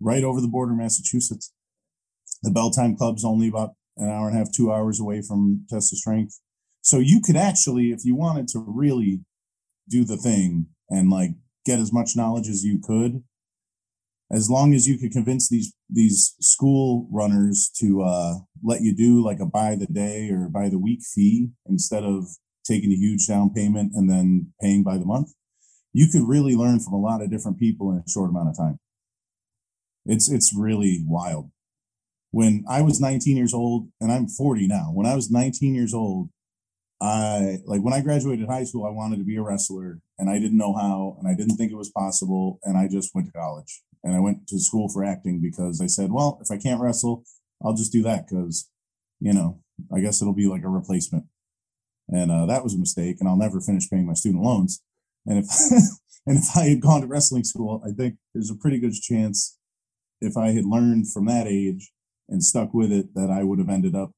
right 0.00 0.24
over 0.24 0.40
the 0.40 0.48
border, 0.48 0.74
Massachusetts. 0.74 1.52
The 2.42 2.50
Bell 2.50 2.70
Time 2.70 2.96
Club's 2.96 3.24
only 3.24 3.48
about 3.48 3.70
an 3.96 4.10
hour 4.10 4.28
and 4.28 4.36
a 4.36 4.38
half, 4.38 4.52
two 4.52 4.72
hours 4.72 5.00
away 5.00 5.22
from 5.22 5.64
Test 5.70 5.92
of 5.92 5.98
Strength. 5.98 6.38
So 6.82 6.98
you 6.98 7.20
could 7.20 7.36
actually, 7.36 7.92
if 7.92 8.04
you 8.04 8.14
wanted 8.14 8.48
to 8.48 8.64
really 8.66 9.20
do 9.88 10.04
the 10.04 10.16
thing 10.16 10.66
and 10.90 11.10
like 11.10 11.30
get 11.64 11.78
as 11.78 11.92
much 11.92 12.16
knowledge 12.16 12.48
as 12.48 12.64
you 12.64 12.80
could, 12.82 13.22
as 14.30 14.50
long 14.50 14.74
as 14.74 14.86
you 14.86 14.98
could 14.98 15.12
convince 15.12 15.48
these 15.48 15.74
these 15.90 16.34
school 16.40 17.08
runners 17.10 17.70
to 17.80 18.02
uh, 18.02 18.34
let 18.62 18.80
you 18.80 18.94
do 18.94 19.24
like 19.24 19.40
a 19.40 19.46
buy 19.46 19.76
the 19.76 19.86
day 19.86 20.30
or 20.30 20.48
buy 20.48 20.68
the 20.68 20.78
week 20.78 21.00
fee 21.02 21.50
instead 21.66 22.04
of 22.04 22.26
taking 22.66 22.90
a 22.92 22.96
huge 22.96 23.26
down 23.26 23.50
payment 23.52 23.92
and 23.94 24.10
then 24.10 24.52
paying 24.60 24.82
by 24.82 24.96
the 24.96 25.04
month, 25.04 25.28
you 25.92 26.08
could 26.08 26.26
really 26.26 26.56
learn 26.56 26.80
from 26.80 26.94
a 26.94 27.00
lot 27.00 27.22
of 27.22 27.30
different 27.30 27.58
people 27.58 27.90
in 27.90 27.98
a 27.98 28.10
short 28.10 28.30
amount 28.30 28.48
of 28.48 28.56
time. 28.56 28.78
It's 30.06 30.30
it's 30.30 30.54
really 30.54 31.04
wild. 31.06 31.50
When 32.30 32.64
I 32.68 32.82
was 32.82 33.00
19 33.00 33.36
years 33.36 33.54
old, 33.54 33.88
and 34.00 34.10
I'm 34.10 34.26
40 34.26 34.66
now. 34.66 34.90
When 34.92 35.06
I 35.06 35.14
was 35.14 35.30
19 35.30 35.74
years 35.74 35.94
old, 35.94 36.30
I 37.00 37.58
like 37.66 37.82
when 37.82 37.92
I 37.92 38.00
graduated 38.00 38.46
high 38.48 38.64
school, 38.64 38.86
I 38.86 38.90
wanted 38.90 39.18
to 39.18 39.24
be 39.24 39.36
a 39.36 39.42
wrestler, 39.42 40.00
and 40.18 40.30
I 40.30 40.38
didn't 40.38 40.58
know 40.58 40.74
how, 40.74 41.16
and 41.18 41.28
I 41.28 41.34
didn't 41.34 41.56
think 41.56 41.72
it 41.72 41.76
was 41.76 41.90
possible, 41.90 42.60
and 42.62 42.78
I 42.78 42.88
just 42.88 43.14
went 43.14 43.26
to 43.26 43.32
college 43.32 43.82
and 44.04 44.14
I 44.14 44.20
went 44.20 44.46
to 44.48 44.60
school 44.60 44.88
for 44.88 45.02
acting 45.02 45.40
because 45.40 45.80
I 45.80 45.86
said, 45.86 46.12
well, 46.12 46.38
if 46.42 46.50
I 46.50 46.58
can't 46.58 46.80
wrestle, 46.80 47.24
I'll 47.64 47.74
just 47.74 47.90
do 47.90 48.02
that 48.02 48.28
because, 48.28 48.68
you 49.18 49.32
know, 49.32 49.60
I 49.92 50.00
guess 50.00 50.20
it'll 50.20 50.34
be 50.34 50.46
like 50.46 50.62
a 50.62 50.68
replacement. 50.68 51.24
And 52.08 52.30
uh, 52.30 52.44
that 52.46 52.62
was 52.62 52.74
a 52.74 52.78
mistake, 52.78 53.16
and 53.18 53.28
I'll 53.28 53.38
never 53.38 53.62
finish 53.62 53.88
paying 53.88 54.06
my 54.06 54.12
student 54.12 54.44
loans. 54.44 54.82
And 55.26 55.38
if 55.38 55.46
and 56.26 56.38
if 56.38 56.54
I 56.54 56.66
had 56.66 56.82
gone 56.82 57.00
to 57.00 57.06
wrestling 57.06 57.44
school, 57.44 57.82
I 57.84 57.92
think 57.92 58.16
there's 58.34 58.50
a 58.50 58.56
pretty 58.56 58.78
good 58.78 58.92
chance 58.92 59.58
if 60.20 60.36
I 60.36 60.50
had 60.50 60.66
learned 60.66 61.10
from 61.10 61.24
that 61.26 61.46
age 61.46 61.90
and 62.28 62.44
stuck 62.44 62.74
with 62.74 62.92
it 62.92 63.14
that 63.14 63.30
I 63.30 63.42
would 63.42 63.58
have 63.58 63.70
ended 63.70 63.94
up, 63.94 64.12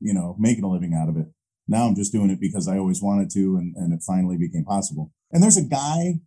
you 0.00 0.12
know, 0.12 0.36
making 0.38 0.64
a 0.64 0.70
living 0.70 0.92
out 0.92 1.08
of 1.08 1.16
it. 1.16 1.28
Now 1.70 1.86
I'm 1.86 1.94
just 1.94 2.10
doing 2.10 2.30
it 2.30 2.40
because 2.40 2.66
I 2.66 2.78
always 2.78 3.00
wanted 3.00 3.30
to, 3.30 3.56
and, 3.56 3.76
and 3.76 3.94
it 3.94 4.02
finally 4.04 4.36
became 4.36 4.64
possible. 4.64 5.12
And 5.30 5.40
there's 5.40 5.56
a 5.56 5.62
guy 5.62 6.18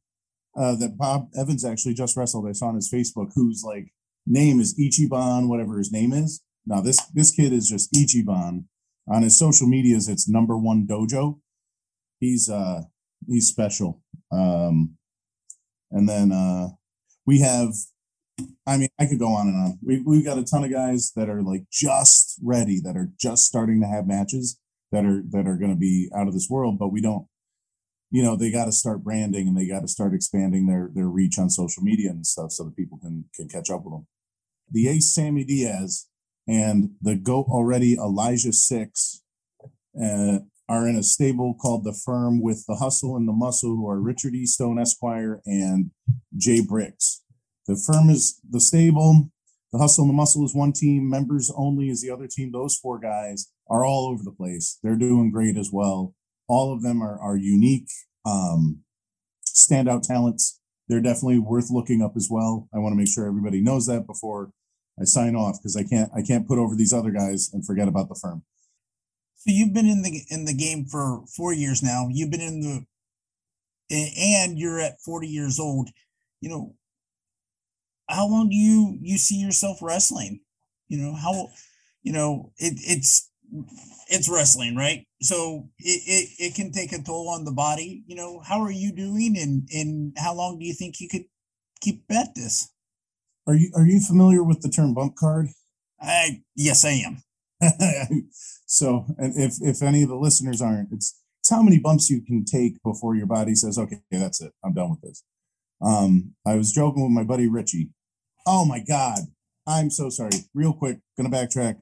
uh, 0.58 0.75
that 0.77 0.97
Bob 0.97 1.27
Evans 1.38 1.65
actually 1.65 1.95
just 1.95 2.15
wrestled. 2.15 2.47
I 2.47 2.53
saw 2.53 2.67
on 2.67 2.75
his 2.75 2.89
Facebook, 2.89 3.32
whose 3.36 3.62
like 3.62 3.91
name 4.25 4.62
is 4.62 4.73
Ichiban, 4.79 5.49
whatever 5.49 5.77
his 5.77 5.91
name 5.91 6.13
is. 6.13 6.41
Now 6.65 6.79
this 6.79 7.06
this 7.13 7.32
kid 7.32 7.51
is 7.51 7.67
just 7.69 7.91
Ichiban. 7.91 8.65
On 9.10 9.21
his 9.21 9.38
social 9.38 9.67
medias, 9.67 10.08
it's 10.08 10.29
number 10.29 10.58
one 10.58 10.88
dojo. 10.88 11.41
He's 12.21 12.49
uh 12.49 12.84
he's 13.27 13.49
special. 13.49 14.01
Um, 14.32 14.95
and 15.91 16.08
then 16.08 16.32
uh, 16.32 16.69
we 17.25 17.41
have, 17.41 17.73
I 18.65 18.77
mean, 18.77 18.88
I 18.97 19.08
could 19.08 19.19
go 19.19 19.27
on 19.27 19.47
and 19.47 19.58
on. 19.58 19.79
We 19.86 20.01
we've 20.01 20.23
got 20.23 20.38
a 20.38 20.43
ton 20.45 20.63
of 20.63 20.71
guys 20.71 21.12
that 21.17 21.29
are 21.29 21.41
like 21.41 21.65
just 21.69 22.39
ready, 22.41 22.79
that 22.86 22.95
are 22.95 23.12
just 23.19 23.43
starting 23.43 23.82
to 23.82 23.88
have 23.88 24.08
matches 24.08 24.58
that 24.93 25.06
are 25.06 25.23
that 25.32 25.47
are 25.47 25.58
going 25.58 25.73
to 25.73 25.79
be 25.79 26.10
out 26.15 26.27
of 26.27 26.34
this 26.34 26.47
world, 26.49 26.77
but 26.79 26.89
we 26.93 27.01
don't 27.01 27.27
you 28.12 28.21
know 28.21 28.36
they 28.36 28.51
got 28.51 28.65
to 28.65 28.71
start 28.71 29.03
branding 29.03 29.47
and 29.47 29.58
they 29.58 29.67
got 29.67 29.82
to 29.82 29.88
start 29.88 30.13
expanding 30.13 30.67
their 30.67 30.89
their 30.93 31.10
reach 31.10 31.38
on 31.38 31.49
social 31.49 31.84
media 31.84 32.12
and 32.12 32.25
stuff 32.25 32.51
so 32.51 32.63
that 32.63 32.77
people 32.77 32.99
can 32.99 33.25
can 33.36 33.49
catch 33.49 33.69
up 33.69 33.84
with 33.84 33.93
them. 33.93 34.08
The 34.71 34.88
ace 34.88 35.13
Sammy 35.13 35.43
Diaz 35.43 36.08
and 36.47 36.91
the 37.01 37.15
goat 37.15 37.47
already 37.49 37.95
Elijah 37.95 38.53
Six 38.53 39.23
uh, 40.01 40.39
are 40.69 40.88
in 40.88 40.95
a 40.95 41.03
stable 41.03 41.56
called 41.56 41.84
the 41.84 41.99
Firm 42.06 42.41
with 42.41 42.65
the 42.67 42.75
Hustle 42.75 43.17
and 43.17 43.27
the 43.27 43.34
Muscle, 43.34 43.71
who 43.71 43.89
are 43.89 43.99
Richard 43.99 44.36
E. 44.36 44.45
Stone 44.45 44.79
Esquire 44.79 45.41
and 45.45 45.91
Jay 46.38 46.62
Bricks. 46.62 47.23
The 47.67 47.75
Firm 47.75 48.10
is 48.10 48.39
the 48.47 48.60
stable. 48.60 49.29
The 49.71 49.79
Hustle 49.79 50.03
and 50.03 50.12
the 50.12 50.15
Muscle 50.15 50.45
is 50.45 50.53
one 50.53 50.71
team. 50.71 51.10
Members 51.10 51.51
only 51.56 51.89
is 51.89 52.01
the 52.01 52.12
other 52.12 52.27
team. 52.27 52.51
Those 52.51 52.75
four 52.75 52.99
guys 52.99 53.51
are 53.69 53.86
all 53.86 54.08
over 54.08 54.23
the 54.23 54.32
place. 54.32 54.80
They're 54.84 54.95
doing 54.95 55.32
great 55.32 55.58
as 55.58 55.71
well 55.71 56.13
all 56.47 56.73
of 56.73 56.82
them 56.82 57.02
are, 57.02 57.19
are 57.19 57.38
unique 57.38 57.89
um, 58.26 58.82
standout 59.45 60.04
talents. 60.04 60.60
They're 60.88 61.02
definitely 61.02 61.39
worth 61.39 61.69
looking 61.69 62.02
up 62.02 62.13
as 62.15 62.28
well. 62.30 62.67
I 62.73 62.80
want 62.80 62.93
to 62.93 62.97
make 62.97 63.08
sure 63.08 63.28
everybody 63.28 63.62
knows 63.62 63.86
that 63.88 64.06
before 64.06 64.52
I 64.99 65.06
sign 65.06 65.36
off 65.36 65.60
because 65.60 65.76
I 65.76 65.84
can't 65.84 66.12
I 66.15 66.21
can't 66.21 66.47
put 66.47 66.60
over 66.60 66.76
these 66.76 66.93
other 66.93 67.10
guys 67.10 67.49
and 67.54 67.65
forget 67.65 67.88
about 67.88 68.10
the 68.10 68.19
firm. 68.21 68.43
So 69.38 69.52
you've 69.52 69.73
been 69.73 69.88
in 69.88 70.04
the 70.04 70.21
in 70.30 70.45
the 70.45 70.54
game 70.54 70.86
for 70.86 71.23
four 71.36 71.54
years 71.54 71.82
now. 71.82 72.08
You've 72.12 72.32
been 72.32 72.41
in 72.41 72.62
the 72.62 72.86
and 73.89 74.58
you're 74.58 74.80
at 74.80 75.02
40 75.02 75.28
years 75.28 75.60
old. 75.60 75.89
You 76.41 76.49
know, 76.49 76.76
how 78.10 78.28
long 78.28 78.49
do 78.49 78.56
you 78.56 78.97
you 79.02 79.17
see 79.17 79.38
yourself 79.38 79.78
wrestling? 79.82 80.41
You 80.89 80.97
know, 80.99 81.15
how 81.15 81.49
you 82.04 82.12
know, 82.12 82.52
it, 82.58 82.73
it's 82.78 83.32
it's 84.08 84.30
wrestling, 84.30 84.76
right? 84.76 85.06
So 85.22 85.70
it, 85.80 86.02
it, 86.06 86.30
it 86.39 86.56
can 86.56 86.72
take 86.72 86.92
a 86.92 87.02
toll 87.02 87.30
on 87.30 87.46
the 87.46 87.52
body. 87.52 88.04
You 88.08 88.16
know, 88.16 88.42
how 88.46 88.62
are 88.62 88.72
you 88.72 88.92
doing 88.92 89.36
and, 89.38 89.68
and 89.72 90.13
how 90.18 90.34
long 90.34 90.60
do 90.60 90.66
you 90.66 90.74
think 90.74 91.00
you 91.00 91.08
could 91.08 91.26
keep 91.82 92.04
at 92.10 92.36
this? 92.36 92.70
Are 93.46 93.56
you 93.56 93.72
are 93.76 93.86
you 93.86 94.00
familiar 94.00 94.42
with 94.42 94.62
the 94.62 94.70
term 94.70 94.94
bump 94.94 95.16
card? 95.16 95.48
I 96.00 96.44
yes, 96.56 96.86
I 96.86 97.04
am. 97.06 97.24
so 98.66 99.06
and 99.18 99.34
if 99.36 99.56
if 99.62 99.82
any 99.82 100.04
of 100.04 100.10
the 100.10 100.16
listeners 100.16 100.62
aren't, 100.62 100.94
it's 100.94 101.20
it's 101.42 101.50
how 101.50 101.62
many 101.62 101.78
bumps 101.78 102.10
you 102.10 102.22
can 102.22 102.46
take 102.46 102.82
before 102.84 103.16
your 103.16 103.26
body 103.26 103.54
says, 103.54 103.78
okay, 103.78 104.00
that's 104.10 104.39
it. 104.39 104.54
I'm 104.63 104.74
done 104.74 104.92
with 104.92 105.02
this. 105.02 105.24
Um, 105.82 106.36
I 106.48 106.56
was 106.56 106.72
joking 106.72 107.04
with 107.04 107.12
my 107.12 107.24
buddy 107.24 107.50
Richie. 107.50 107.89
Oh 108.48 108.63
my 108.63 108.80
God. 108.80 109.20
I'm 109.68 109.89
so 109.89 110.10
sorry. 110.10 110.32
Real 110.54 110.74
quick, 110.74 111.00
gonna 111.18 111.30
backtrack. 111.30 111.80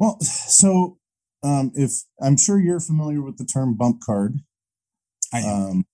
Well, 0.00 0.18
so 0.20 0.98
um, 1.44 1.70
if 1.74 1.92
I'm 2.20 2.36
sure 2.36 2.58
you're 2.58 2.80
familiar 2.80 3.22
with 3.22 3.36
the 3.36 3.44
term 3.44 3.76
bump 3.76 4.00
card. 4.04 4.40
I 5.32 5.38
am. 5.40 5.62
Um, 5.62 5.84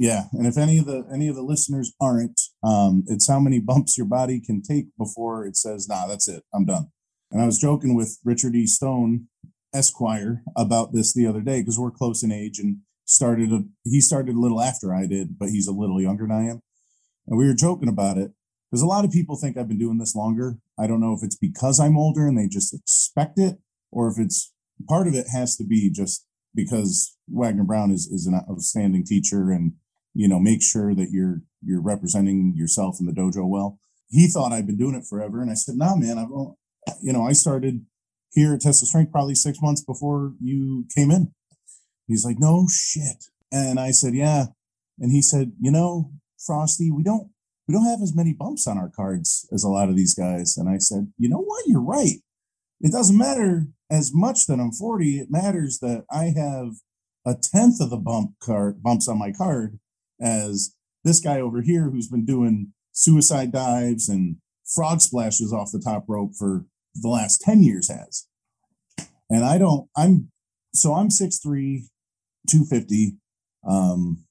yeah, 0.00 0.26
and 0.32 0.46
if 0.46 0.56
any 0.56 0.78
of 0.78 0.86
the 0.86 1.04
any 1.12 1.28
of 1.28 1.34
the 1.34 1.42
listeners 1.42 1.92
aren't, 2.00 2.40
um, 2.62 3.04
it's 3.08 3.28
how 3.28 3.40
many 3.40 3.58
bumps 3.58 3.98
your 3.98 4.06
body 4.06 4.40
can 4.40 4.62
take 4.62 4.86
before 4.96 5.44
it 5.44 5.56
says, 5.56 5.88
"Nah, 5.88 6.06
that's 6.06 6.28
it, 6.28 6.44
I'm 6.54 6.64
done." 6.64 6.86
And 7.32 7.42
I 7.42 7.46
was 7.46 7.58
joking 7.58 7.94
with 7.94 8.18
Richard 8.24 8.54
E. 8.54 8.66
Stone, 8.66 9.26
Esquire, 9.74 10.42
about 10.56 10.92
this 10.92 11.12
the 11.12 11.26
other 11.26 11.40
day 11.40 11.60
because 11.60 11.78
we're 11.78 11.90
close 11.90 12.22
in 12.22 12.32
age 12.32 12.60
and 12.60 12.78
started. 13.06 13.52
A, 13.52 13.64
he 13.84 14.00
started 14.00 14.36
a 14.36 14.40
little 14.40 14.62
after 14.62 14.94
I 14.94 15.06
did, 15.06 15.36
but 15.36 15.48
he's 15.48 15.66
a 15.66 15.72
little 15.72 16.00
younger 16.00 16.28
than 16.28 16.36
I 16.36 16.44
am, 16.44 16.62
and 17.26 17.36
we 17.36 17.46
were 17.46 17.54
joking 17.54 17.88
about 17.88 18.18
it 18.18 18.30
because 18.70 18.82
a 18.82 18.86
lot 18.86 19.04
of 19.04 19.10
people 19.10 19.36
think 19.36 19.56
I've 19.56 19.68
been 19.68 19.78
doing 19.78 19.98
this 19.98 20.14
longer. 20.14 20.58
I 20.78 20.86
don't 20.86 21.00
know 21.00 21.14
if 21.14 21.22
it's 21.22 21.36
because 21.36 21.80
I'm 21.80 21.96
older 21.96 22.26
and 22.26 22.36
they 22.36 22.48
just 22.48 22.74
expect 22.74 23.38
it, 23.38 23.58
or 23.90 24.08
if 24.08 24.18
it's 24.18 24.52
part 24.88 25.06
of 25.08 25.14
it 25.14 25.26
has 25.32 25.56
to 25.56 25.64
be 25.64 25.90
just 25.90 26.26
because 26.54 27.16
Wagner 27.28 27.64
Brown 27.64 27.90
is 27.90 28.06
is 28.06 28.26
an 28.26 28.40
outstanding 28.50 29.04
teacher 29.04 29.50
and 29.50 29.72
you 30.14 30.28
know 30.28 30.38
make 30.38 30.62
sure 30.62 30.94
that 30.94 31.10
you're 31.10 31.42
you're 31.62 31.82
representing 31.82 32.52
yourself 32.56 32.96
in 33.00 33.06
the 33.06 33.12
dojo 33.12 33.48
well. 33.48 33.78
He 34.10 34.26
thought 34.26 34.52
I'd 34.52 34.66
been 34.66 34.78
doing 34.78 34.94
it 34.94 35.04
forever, 35.08 35.40
and 35.40 35.50
I 35.50 35.54
said, 35.54 35.76
"Nah, 35.76 35.96
man, 35.96 36.18
I've 36.18 36.28
you 37.02 37.12
know 37.12 37.26
I 37.26 37.32
started 37.32 37.86
here 38.32 38.54
at 38.54 38.60
Test 38.60 38.82
of 38.82 38.88
Strength 38.88 39.12
probably 39.12 39.34
six 39.34 39.60
months 39.62 39.82
before 39.82 40.34
you 40.40 40.86
came 40.94 41.10
in." 41.10 41.32
He's 42.06 42.24
like, 42.24 42.38
"No 42.38 42.66
shit," 42.70 43.24
and 43.50 43.80
I 43.80 43.90
said, 43.90 44.14
"Yeah," 44.14 44.46
and 44.98 45.10
he 45.12 45.22
said, 45.22 45.52
"You 45.60 45.70
know, 45.70 46.12
Frosty, 46.38 46.90
we 46.90 47.02
don't 47.02 47.30
we 47.68 47.74
don't 47.74 47.84
have 47.84 48.00
as 48.00 48.16
many 48.16 48.32
bumps 48.32 48.66
on 48.66 48.78
our 48.78 48.88
cards 48.88 49.46
as 49.52 49.62
a 49.62 49.68
lot 49.68 49.90
of 49.90 49.96
these 49.96 50.14
guys. 50.14 50.56
And 50.56 50.70
I 50.70 50.78
said, 50.78 51.12
you 51.18 51.28
know 51.28 51.42
what? 51.42 51.64
You're 51.66 51.82
right. 51.82 52.16
It 52.80 52.92
doesn't 52.92 53.16
matter 53.16 53.66
as 53.90 54.10
much 54.14 54.46
that 54.46 54.58
I'm 54.58 54.72
40. 54.72 55.18
It 55.18 55.30
matters 55.30 55.78
that 55.80 56.04
I 56.10 56.32
have 56.34 56.76
a 57.26 57.38
tenth 57.38 57.80
of 57.80 57.90
the 57.90 57.98
bump 57.98 58.32
card 58.42 58.82
bumps 58.82 59.06
on 59.06 59.18
my 59.18 59.32
card 59.32 59.78
as 60.18 60.74
this 61.04 61.20
guy 61.20 61.40
over 61.40 61.60
here 61.60 61.90
who's 61.90 62.08
been 62.08 62.24
doing 62.24 62.72
suicide 62.92 63.52
dives 63.52 64.08
and 64.08 64.36
frog 64.74 65.02
splashes 65.02 65.52
off 65.52 65.70
the 65.70 65.80
top 65.80 66.04
rope 66.08 66.32
for 66.38 66.64
the 66.94 67.08
last 67.08 67.42
10 67.42 67.62
years 67.62 67.90
has. 67.90 68.26
And 69.28 69.44
I 69.44 69.58
don't, 69.58 69.88
I'm 69.94 70.30
so 70.72 70.94
I'm 70.94 71.08
6'3, 71.08 71.82
250, 72.48 73.16
um, 73.68 74.24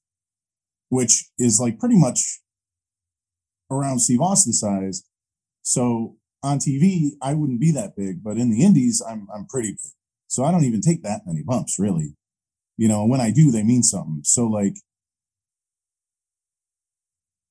which 0.90 1.30
is 1.38 1.60
like 1.60 1.78
pretty 1.78 1.98
much 2.00 2.40
around 3.70 4.00
Steve 4.00 4.22
Austin 4.22 4.54
size. 4.54 5.04
So 5.62 6.18
on 6.44 6.60
TV, 6.60 7.12
I 7.22 7.34
wouldn't 7.34 7.60
be 7.60 7.72
that 7.72 7.96
big, 7.96 8.24
but 8.24 8.38
in 8.38 8.50
the 8.50 8.64
indies, 8.64 9.02
I'm 9.08 9.28
I'm 9.34 9.46
pretty 9.48 9.72
big. 9.72 9.92
So 10.28 10.44
I 10.44 10.52
don't 10.52 10.66
even 10.66 10.82
take 10.82 11.04
that 11.04 11.22
many 11.26 11.44
bumps, 11.44 11.78
really. 11.80 12.16
You 12.78 12.88
know, 12.88 13.06
when 13.06 13.22
I 13.22 13.32
do, 13.32 13.52
they 13.52 13.64
mean 13.64 13.84
something. 13.84 14.22
So 14.24 14.46
like 14.46 14.76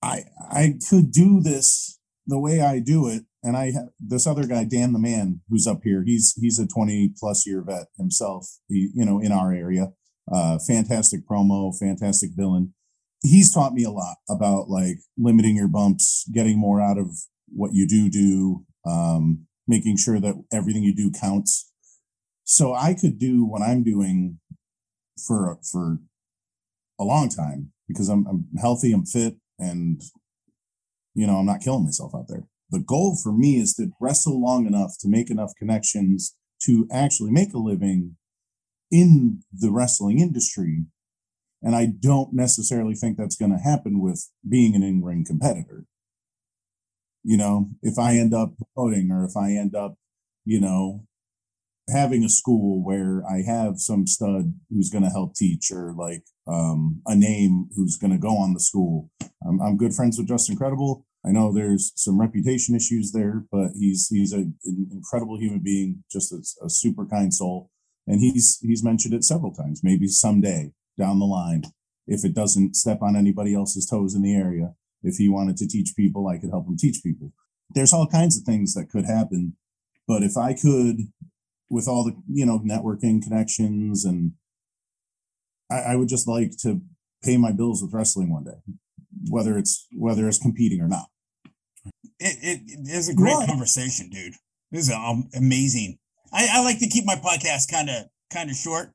I 0.03 0.25
I 0.51 0.75
could 0.89 1.11
do 1.11 1.41
this 1.41 1.99
the 2.27 2.39
way 2.39 2.61
I 2.61 2.81
do 2.81 3.09
it 3.09 3.25
and 3.47 3.57
I 3.57 3.67
have 3.67 3.91
this 4.01 4.27
other 4.27 4.45
guy, 4.45 4.65
Dan 4.65 4.93
the 4.93 4.99
Man, 4.99 5.41
who's 5.49 5.69
up 5.69 5.81
here. 5.85 6.03
He's 6.05 6.35
he's 6.41 6.59
a 6.59 6.67
20 6.67 7.15
plus 7.17 7.47
year 7.47 7.63
vet 7.63 7.87
himself. 7.97 8.49
He, 8.69 8.91
you 8.93 9.05
know, 9.05 9.21
in 9.21 9.31
our 9.31 9.53
area, 9.53 9.93
uh, 10.31 10.59
fantastic 10.67 11.27
promo, 11.29 11.73
fantastic 11.79 12.31
villain. 12.35 12.75
He's 13.23 13.53
taught 13.53 13.73
me 13.73 13.85
a 13.85 13.91
lot 13.91 14.17
about 14.29 14.69
like 14.69 14.99
limiting 15.17 15.57
your 15.57 15.69
bumps, 15.69 16.29
getting 16.33 16.59
more 16.59 16.81
out 16.81 16.99
of 16.99 17.09
what 17.49 17.73
you 17.73 17.87
do 17.87 18.09
do, 18.09 18.65
um, 18.85 19.47
making 19.67 19.97
sure 19.97 20.21
that 20.21 20.35
everything 20.53 20.83
you 20.83 20.95
do 20.95 21.11
counts. 21.11 21.71
So 22.45 22.75
I 22.75 22.95
could 22.95 23.19
do 23.19 23.45
what 23.45 23.63
I'm 23.63 23.83
doing 23.83 24.39
for 25.27 25.59
for 25.71 25.99
a 26.99 27.05
long 27.05 27.29
time 27.29 27.73
because 27.89 28.09
I'm, 28.09 28.27
I'm 28.27 28.47
healthy, 28.61 28.93
I'm 28.93 29.05
fit, 29.05 29.37
and 29.59 30.01
you 31.15 31.27
know 31.27 31.37
I'm 31.39 31.47
not 31.47 31.61
killing 31.61 31.85
myself 31.85 32.15
out 32.15 32.29
there. 32.29 32.47
The 32.71 32.81
goal 32.81 33.17
for 33.21 33.33
me 33.33 33.57
is 33.57 33.75
to 33.75 33.91
wrestle 34.01 34.41
long 34.41 34.67
enough 34.67 34.93
to 35.01 35.09
make 35.09 35.31
enough 35.31 35.53
connections 35.59 36.35
to 36.63 36.87
actually 36.93 37.31
make 37.31 37.53
a 37.53 37.59
living 37.59 38.17
in 38.91 39.43
the 39.53 39.71
wrestling 39.71 40.19
industry. 40.21 40.85
And 41.67 41.75
I 41.75 41.87
don't 41.87 42.33
necessarily 42.33 42.95
think 42.95 43.17
that's 43.17 43.35
going 43.35 43.51
to 43.51 43.59
happen 43.59 44.01
with 44.01 44.31
being 44.49 44.77
an 44.77 44.85
in 44.85 45.03
ring 45.03 45.25
competitor. 45.27 45.85
You 47.25 47.37
know, 47.37 47.71
if 47.83 47.99
I 47.99 48.13
end 48.13 48.33
up 48.33 48.53
promoting 48.57 49.11
or 49.11 49.25
if 49.25 49.37
I 49.37 49.51
end 49.51 49.75
up, 49.75 49.97
you 50.45 50.61
know, 50.61 51.07
having 51.93 52.23
a 52.23 52.29
school 52.29 52.85
where 52.85 53.25
I 53.29 53.43
have 53.43 53.81
some 53.81 54.07
stud 54.07 54.55
who's 54.71 54.91
going 54.91 55.03
to 55.03 55.11
help 55.11 55.35
teach 55.35 55.73
or 55.73 55.93
like 55.93 56.23
um, 56.47 57.03
a 57.05 57.17
name 57.17 57.67
who's 57.75 57.97
going 57.97 58.13
to 58.13 58.19
go 58.19 58.37
on 58.37 58.55
the 58.55 58.61
school. 58.61 59.11
I'm, 59.45 59.61
I'm 59.61 59.77
good 59.77 59.93
friends 59.93 60.19
with 60.19 60.29
Justin 60.29 60.57
Credible. 60.57 61.05
I 61.27 61.33
know 61.33 61.53
there's 61.53 61.93
some 61.97 62.21
reputation 62.21 62.77
issues 62.77 63.11
there, 63.11 63.45
but 63.51 63.71
he's 63.77 64.07
he's 64.07 64.33
a, 64.33 64.47
an 64.65 64.89
incredible 64.93 65.37
human 65.37 65.59
being, 65.65 66.05
just 66.13 66.33
a, 66.33 66.65
a 66.65 66.71
super 66.71 67.07
kind 67.07 67.35
soul, 67.35 67.71
and 68.07 68.21
he's 68.21 68.61
he's 68.63 68.85
mentioned 68.85 69.15
it 69.15 69.25
several 69.25 69.53
times. 69.53 69.81
Maybe 69.83 70.07
someday 70.07 70.71
down 70.99 71.19
the 71.19 71.27
line, 71.27 71.65
if 72.07 72.25
it 72.25 72.35
doesn't 72.35 72.77
step 72.77 73.03
on 73.03 73.17
anybody 73.17 73.55
else's 73.55 73.87
toes 73.87 74.15
in 74.15 74.23
the 74.23 74.35
area, 74.35 74.75
if 75.03 75.17
he 75.17 75.29
wanted 75.29 75.57
to 75.59 75.69
teach 75.69 75.95
people, 75.97 76.29
I 76.29 76.39
could 76.39 76.51
help 76.51 76.67
him 76.67 76.77
teach 76.77 77.03
people. 77.03 77.33
There's 77.71 77.93
all 77.93 78.07
kinds 78.07 78.39
of 78.39 78.45
things 78.45 78.75
that 78.75 78.91
could 78.91 79.05
happen, 79.05 79.57
but 80.07 80.23
if 80.23 80.37
I 80.37 80.55
could, 80.55 81.09
with 81.69 81.89
all 81.89 82.05
the 82.05 82.17
you 82.31 82.47
know 82.47 82.61
networking 82.61 83.23
connections, 83.23 84.05
and 84.05 84.33
I, 85.71 85.79
I 85.79 85.97
would 85.97 86.09
just 86.09 86.29
like 86.29 86.57
to 86.59 86.81
pay 87.25 87.37
my 87.37 87.51
bills 87.51 87.83
with 87.83 87.93
wrestling 87.93 88.33
one 88.33 88.45
day, 88.45 88.61
whether 89.29 89.59
it's 89.59 89.87
whether 89.97 90.29
it's 90.29 90.39
competing 90.39 90.81
or 90.81 90.89
not 90.89 91.07
it, 92.19 92.61
it, 92.67 92.89
is 92.89 93.09
a 93.09 93.15
great 93.15 93.35
what? 93.35 93.49
conversation, 93.49 94.09
dude. 94.09 94.35
This 94.71 94.89
is 94.89 94.95
um, 94.95 95.29
amazing. 95.37 95.99
I, 96.33 96.49
I 96.55 96.65
like 96.65 96.79
to 96.81 96.89
keep 96.89 97.05
my 97.05 97.17
podcast 97.17 97.71
kind 97.71 97.89
of 97.91 98.05
kind 98.33 98.51
of 98.51 98.57
short. 98.57 98.93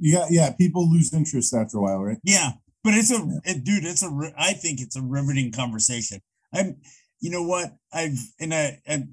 Yeah, 0.00 0.26
yeah. 0.30 0.52
People 0.52 0.90
lose 0.90 1.12
interest 1.12 1.54
after 1.54 1.78
a 1.78 1.82
while, 1.82 2.02
right? 2.02 2.18
Yeah, 2.24 2.52
but 2.82 2.94
it's 2.94 3.10
a 3.10 3.16
yeah. 3.16 3.52
it, 3.52 3.64
dude. 3.64 3.84
It's 3.84 4.02
a. 4.02 4.32
I 4.36 4.52
think 4.52 4.80
it's 4.80 4.96
a 4.96 5.02
riveting 5.02 5.52
conversation. 5.52 6.20
I'm. 6.54 6.76
You 7.20 7.30
know 7.30 7.42
what? 7.42 7.72
I've 7.92 8.18
and 8.40 8.54
I, 8.54 8.80
I 8.88 9.04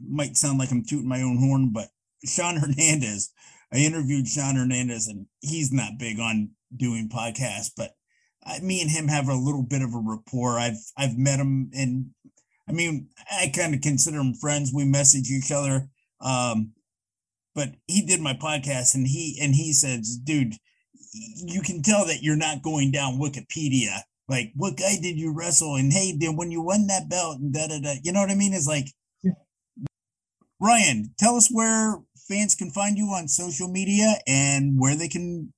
might 0.00 0.36
sound 0.36 0.58
like 0.58 0.72
I'm 0.72 0.84
tooting 0.84 1.08
my 1.08 1.22
own 1.22 1.38
horn, 1.38 1.70
but 1.72 1.88
Shawn 2.24 2.56
Hernandez. 2.56 3.30
I 3.72 3.78
interviewed 3.78 4.28
Shawn 4.28 4.56
Hernandez, 4.56 5.08
and 5.08 5.26
he's 5.40 5.72
not 5.72 5.98
big 5.98 6.18
on 6.18 6.50
doing 6.76 7.08
podcasts, 7.08 7.70
but 7.76 7.92
I, 8.44 8.58
me 8.60 8.82
and 8.82 8.90
him 8.90 9.08
have 9.08 9.28
a 9.28 9.34
little 9.34 9.62
bit 9.62 9.82
of 9.82 9.94
a 9.94 10.02
rapport. 10.02 10.58
I've 10.58 10.78
I've 10.96 11.16
met 11.16 11.38
him 11.38 11.70
and 11.74 12.06
I 12.68 12.72
mean, 12.72 13.08
I 13.30 13.52
kind 13.54 13.74
of 13.74 13.80
consider 13.80 14.18
him 14.18 14.34
friends. 14.34 14.72
We 14.72 14.84
message 14.84 15.30
each 15.30 15.52
other. 15.52 15.88
Um, 16.20 16.72
but 17.54 17.70
he 17.86 18.04
did 18.04 18.20
my 18.20 18.34
podcast 18.34 18.94
and 18.94 19.06
he 19.06 19.38
and 19.40 19.54
he 19.54 19.72
says, 19.72 20.18
dude, 20.22 20.54
you 21.12 21.62
can 21.62 21.82
tell 21.82 22.06
that 22.06 22.22
you're 22.22 22.36
not 22.36 22.62
going 22.62 22.90
down 22.90 23.18
Wikipedia. 23.18 24.00
Like, 24.28 24.52
what 24.56 24.76
guy 24.76 24.96
did 25.00 25.16
you 25.16 25.32
wrestle? 25.32 25.76
And 25.76 25.92
hey, 25.92 26.16
then 26.18 26.36
when 26.36 26.50
you 26.50 26.62
won 26.62 26.86
that 26.86 27.08
belt 27.08 27.38
and 27.38 27.52
da 27.52 27.66
da 27.68 27.78
da, 27.80 27.94
you 28.02 28.12
know 28.12 28.20
what 28.20 28.30
I 28.30 28.34
mean? 28.34 28.54
It's 28.54 28.66
like 28.66 28.86
yeah. 29.22 29.32
Ryan, 30.60 31.14
tell 31.18 31.36
us 31.36 31.48
where 31.50 31.98
fans 32.28 32.54
can 32.54 32.70
find 32.70 32.96
you 32.96 33.06
on 33.06 33.28
social 33.28 33.68
media 33.68 34.14
and 34.26 34.78
where 34.78 34.96
they 34.96 35.08
can 35.08 35.52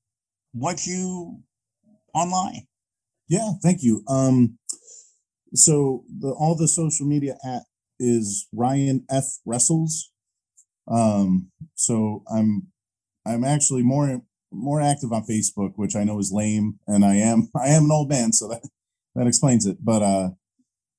watch 0.53 0.87
you 0.87 1.41
online. 2.13 2.67
Yeah, 3.29 3.53
thank 3.63 3.83
you. 3.83 4.03
Um, 4.09 4.59
so 5.55 6.05
the 6.19 6.31
all 6.31 6.57
the 6.57 6.69
social 6.69 7.07
media 7.07 7.37
at 7.45 7.63
is 7.99 8.47
Ryan 8.53 9.05
F 9.11 9.39
Wrestles. 9.45 10.11
Um, 10.88 11.51
so 11.75 12.22
I'm 12.33 12.68
I'm 13.27 13.44
actually 13.44 13.83
more 13.83 14.22
more 14.53 14.81
active 14.81 15.12
on 15.12 15.27
Facebook, 15.27 15.72
which 15.77 15.96
I 15.96 16.05
know 16.05 16.18
is 16.18 16.33
lame, 16.33 16.79
and 16.87 17.05
I 17.05 17.16
am 17.16 17.51
I 17.57 17.68
am 17.68 17.85
an 17.85 17.92
old 17.92 18.09
man, 18.09 18.33
so 18.33 18.49
that 18.49 18.68
that 19.14 19.27
explains 19.27 19.66
it. 19.66 19.79
But 19.83 20.03
uh, 20.03 20.31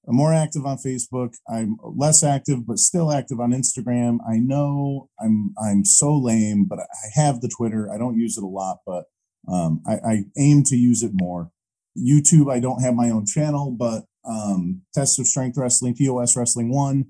I'm 0.08 0.15
more 0.15 0.34
active 0.34 0.65
on 0.65 0.78
Facebook. 0.78 1.36
I'm 1.50 1.78
less 1.84 2.23
active, 2.23 2.65
but 2.65 2.80
still 2.80 3.12
active 3.12 3.39
on 3.39 3.52
Instagram. 3.52 4.19
I 4.28 4.38
know 4.38 5.10
I'm 5.19 5.54
I'm 5.62 5.86
so 5.86 6.17
lame, 6.17 6.65
but 6.69 6.80
I 6.80 7.21
have 7.21 7.41
the 7.41 7.50
Twitter. 7.50 7.91
I 7.91 7.97
don't 7.97 8.17
use 8.17 8.38
it 8.38 8.43
a 8.43 8.47
lot, 8.47 8.80
but 8.86 9.06
um, 9.47 9.82
I, 9.88 9.93
I 9.93 10.23
aim 10.38 10.63
to 10.65 10.76
use 10.76 11.04
it 11.04 11.12
more. 11.13 11.52
YouTube, 11.97 12.52
I 12.52 12.60
don't 12.60 12.82
have 12.82 12.93
my 12.93 13.10
own 13.10 13.26
channel, 13.26 13.76
but 13.78 14.04
um, 14.28 14.82
Test 14.93 15.19
of 15.19 15.28
Strength 15.28 15.58
Wrestling, 15.58 15.95
TOS 15.95 16.36
Wrestling 16.36 16.71
One. 16.71 17.06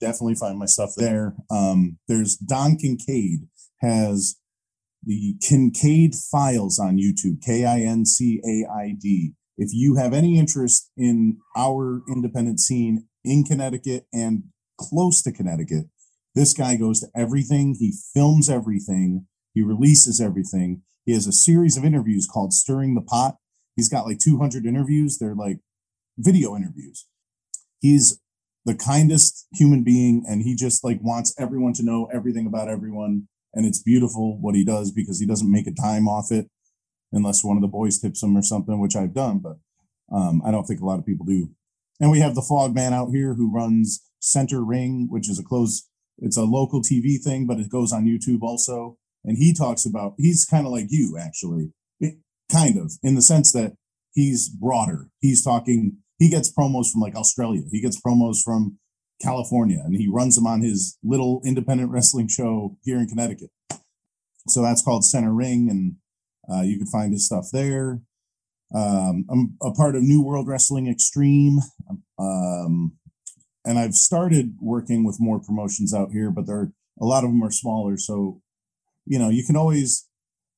Definitely 0.00 0.34
find 0.34 0.58
my 0.58 0.66
stuff 0.66 0.90
there. 0.96 1.34
Um, 1.50 1.98
there's 2.08 2.36
Don 2.36 2.76
Kincaid 2.76 3.48
has 3.80 4.36
the 5.02 5.36
Kincaid 5.40 6.14
Files 6.14 6.78
on 6.78 6.98
YouTube, 6.98 7.42
K 7.42 7.64
I 7.64 7.80
N 7.80 8.04
C 8.04 8.40
A 8.44 8.70
I 8.70 8.94
D. 8.98 9.32
If 9.56 9.70
you 9.72 9.96
have 9.96 10.12
any 10.12 10.38
interest 10.38 10.90
in 10.96 11.38
our 11.56 12.02
independent 12.08 12.60
scene 12.60 13.06
in 13.24 13.44
Connecticut 13.44 14.06
and 14.12 14.44
close 14.78 15.22
to 15.22 15.32
Connecticut, 15.32 15.86
this 16.34 16.52
guy 16.52 16.76
goes 16.76 17.00
to 17.00 17.08
everything. 17.16 17.76
He 17.78 17.94
films 18.12 18.50
everything. 18.50 19.26
He 19.54 19.62
releases 19.62 20.20
everything. 20.20 20.82
He 21.06 21.12
has 21.12 21.26
a 21.26 21.32
series 21.32 21.78
of 21.78 21.84
interviews 21.84 22.28
called 22.30 22.52
Stirring 22.52 22.94
the 22.94 23.00
Pot. 23.00 23.36
He's 23.74 23.88
got 23.88 24.06
like 24.06 24.18
200 24.18 24.66
interviews. 24.66 25.18
They're 25.18 25.34
like 25.34 25.60
video 26.18 26.54
interviews. 26.54 27.06
He's 27.80 28.20
the 28.66 28.74
kindest 28.74 29.46
human 29.52 29.82
being 29.82 30.24
and 30.28 30.42
he 30.42 30.54
just 30.54 30.84
like 30.84 30.98
wants 31.00 31.34
everyone 31.38 31.72
to 31.74 31.84
know 31.84 32.08
everything 32.12 32.46
about 32.46 32.68
everyone. 32.68 33.28
And 33.54 33.64
it's 33.64 33.82
beautiful 33.82 34.38
what 34.38 34.54
he 34.54 34.64
does 34.64 34.90
because 34.90 35.18
he 35.18 35.26
doesn't 35.26 35.50
make 35.50 35.66
a 35.66 35.70
dime 35.70 36.08
off 36.08 36.30
it 36.30 36.50
unless 37.12 37.44
one 37.44 37.56
of 37.56 37.62
the 37.62 37.68
boys 37.68 37.98
tips 37.98 38.22
him 38.22 38.36
or 38.36 38.42
something 38.42 38.80
which 38.80 38.96
i've 38.96 39.14
done 39.14 39.38
but 39.38 39.56
um, 40.14 40.42
i 40.44 40.50
don't 40.50 40.64
think 40.64 40.80
a 40.80 40.84
lot 40.84 40.98
of 40.98 41.06
people 41.06 41.24
do. 41.24 41.48
And 42.00 42.10
we 42.10 42.18
have 42.18 42.34
the 42.34 42.42
fog 42.42 42.74
man 42.74 42.92
out 42.92 43.10
here 43.10 43.34
who 43.34 43.54
runs 43.54 44.04
center 44.20 44.62
ring 44.62 45.06
which 45.08 45.30
is 45.30 45.38
a 45.38 45.44
close 45.44 45.88
it's 46.18 46.36
a 46.36 46.42
local 46.42 46.82
tv 46.82 47.22
thing 47.22 47.46
but 47.46 47.58
it 47.58 47.70
goes 47.70 47.92
on 47.92 48.04
youtube 48.04 48.42
also. 48.42 48.98
And 49.24 49.38
he 49.38 49.54
talks 49.54 49.86
about 49.86 50.14
he's 50.18 50.44
kind 50.44 50.66
of 50.66 50.72
like 50.72 50.86
you 50.90 51.16
actually. 51.18 51.72
It, 52.00 52.18
kind 52.50 52.78
of 52.78 52.92
in 53.02 53.14
the 53.14 53.22
sense 53.22 53.52
that 53.52 53.72
he's 54.12 54.48
broader. 54.48 55.08
He's 55.20 55.44
talking 55.44 55.98
he 56.18 56.28
gets 56.28 56.52
promos 56.52 56.90
from 56.90 57.00
like 57.00 57.14
Australia. 57.14 57.62
He 57.70 57.80
gets 57.80 58.00
promos 58.00 58.42
from 58.42 58.78
California, 59.22 59.80
and 59.84 59.94
he 59.96 60.08
runs 60.08 60.34
them 60.36 60.46
on 60.46 60.62
his 60.62 60.98
little 61.02 61.40
independent 61.44 61.90
wrestling 61.90 62.28
show 62.28 62.76
here 62.82 62.98
in 62.98 63.06
Connecticut. 63.06 63.50
So 64.48 64.62
that's 64.62 64.82
called 64.82 65.04
Center 65.04 65.32
Ring, 65.32 65.68
and 65.70 65.96
uh, 66.50 66.62
you 66.62 66.78
can 66.78 66.86
find 66.86 67.12
his 67.12 67.26
stuff 67.26 67.46
there. 67.52 68.00
Um, 68.74 69.24
I'm 69.30 69.56
a 69.62 69.72
part 69.72 69.96
of 69.96 70.02
New 70.02 70.22
World 70.22 70.48
Wrestling 70.48 70.88
Extreme, 70.88 71.60
um, 72.18 72.96
and 73.64 73.78
I've 73.78 73.94
started 73.94 74.56
working 74.60 75.04
with 75.04 75.16
more 75.20 75.40
promotions 75.40 75.94
out 75.94 76.10
here, 76.12 76.30
but 76.30 76.46
there 76.46 76.56
are, 76.56 76.72
a 77.00 77.04
lot 77.04 77.24
of 77.24 77.30
them 77.30 77.42
are 77.42 77.50
smaller. 77.50 77.96
So, 77.96 78.40
you 79.04 79.18
know, 79.18 79.28
you 79.28 79.44
can 79.44 79.56
always 79.56 80.08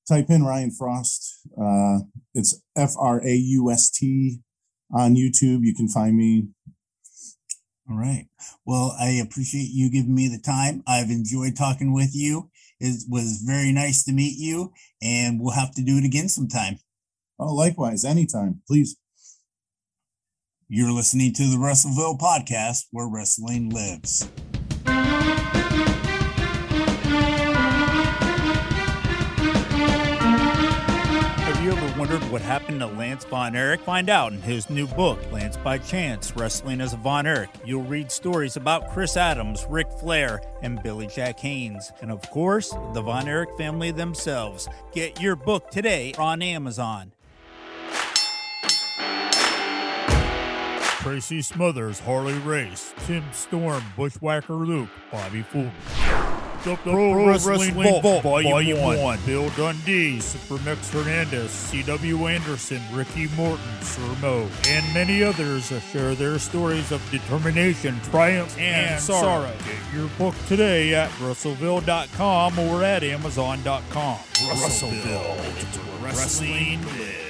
type 0.08 0.30
in 0.30 0.42
Ryan 0.42 0.70
Fraust. 0.70 1.46
Uh, 1.60 1.98
it's 2.34 2.62
F 2.76 2.92
R 2.98 3.20
A 3.24 3.34
U 3.34 3.70
S 3.70 3.90
T 3.90 4.40
on 4.92 5.14
YouTube. 5.14 5.64
You 5.64 5.74
can 5.74 5.88
find 5.88 6.16
me. 6.16 6.48
All 7.90 7.96
right. 7.96 8.26
Well, 8.66 8.94
I 9.00 9.10
appreciate 9.10 9.70
you 9.72 9.90
giving 9.90 10.14
me 10.14 10.28
the 10.28 10.38
time. 10.38 10.82
I've 10.86 11.10
enjoyed 11.10 11.56
talking 11.56 11.92
with 11.94 12.10
you. 12.14 12.50
It 12.80 13.02
was 13.08 13.42
very 13.44 13.72
nice 13.72 14.04
to 14.04 14.12
meet 14.12 14.38
you, 14.38 14.72
and 15.02 15.40
we'll 15.40 15.54
have 15.54 15.74
to 15.74 15.82
do 15.82 15.96
it 15.98 16.04
again 16.04 16.28
sometime. 16.28 16.78
Oh, 17.38 17.54
likewise, 17.54 18.04
anytime, 18.04 18.62
please. 18.66 18.96
You're 20.68 20.92
listening 20.92 21.32
to 21.34 21.44
the 21.44 21.58
Russellville 21.58 22.18
podcast 22.18 22.84
where 22.90 23.08
wrestling 23.08 23.70
lives. 23.70 24.28
Wondered 32.08 32.30
what 32.30 32.40
happened 32.40 32.80
to 32.80 32.86
Lance 32.86 33.24
Von 33.24 33.54
Erich? 33.54 33.80
Find 33.80 34.08
out 34.08 34.32
in 34.32 34.40
his 34.40 34.70
new 34.70 34.86
book, 34.86 35.18
Lance 35.30 35.58
by 35.58 35.76
Chance 35.76 36.34
Wrestling 36.36 36.80
as 36.80 36.94
Von 36.94 37.26
Erich. 37.26 37.50
You'll 37.66 37.82
read 37.82 38.10
stories 38.10 38.56
about 38.56 38.90
Chris 38.90 39.16
Adams, 39.16 39.66
Ric 39.68 39.90
Flair, 40.00 40.40
and 40.62 40.82
Billy 40.82 41.06
Jack 41.06 41.38
Haynes. 41.40 41.92
And 42.00 42.10
of 42.10 42.22
course, 42.30 42.70
the 42.94 43.02
Von 43.02 43.28
Erich 43.28 43.54
family 43.58 43.90
themselves. 43.90 44.68
Get 44.92 45.20
your 45.20 45.36
book 45.36 45.70
today 45.70 46.14
on 46.18 46.40
Amazon. 46.40 47.12
Tracy 51.00 51.42
Smothers, 51.42 52.00
Harley 52.00 52.38
Race, 52.38 52.94
Tim 53.06 53.24
Storm, 53.32 53.82
Bushwhacker 53.96 54.54
Luke, 54.54 54.90
Bobby 55.12 55.42
Fulton. 55.42 55.72
The 56.64 56.76
Pro, 56.76 57.12
Pro 57.12 57.26
Wrestling, 57.28 57.76
Wrestling 57.76 58.02
Vault, 58.02 58.22
Volume, 58.22 58.50
Volume 58.52 58.80
1. 58.80 58.98
1. 59.00 59.18
Bill 59.26 59.48
Dundee, 59.50 60.18
Supermex 60.18 60.90
Hernandez, 60.90 61.50
C.W. 61.50 62.26
Anderson, 62.26 62.82
Ricky 62.92 63.28
Morton, 63.36 63.64
Sir 63.80 64.16
Mo, 64.20 64.48
and 64.66 64.94
many 64.94 65.22
others 65.22 65.72
share 65.90 66.14
their 66.14 66.38
stories 66.38 66.90
of 66.90 67.00
determination, 67.10 67.98
triumph, 68.10 68.56
and, 68.58 68.90
and 68.92 69.00
sorrow. 69.00 69.46
sorrow. 69.46 69.56
Get 69.58 69.94
your 69.94 70.08
book 70.18 70.34
today 70.46 70.94
at 70.94 71.10
Wrestleville.com 71.12 72.58
or 72.58 72.82
at 72.82 73.02
Amazon.com. 73.02 74.18
Wrestleville, 74.18 75.62
it's 75.62 75.76
where 75.76 76.12
wrestling. 76.12 77.27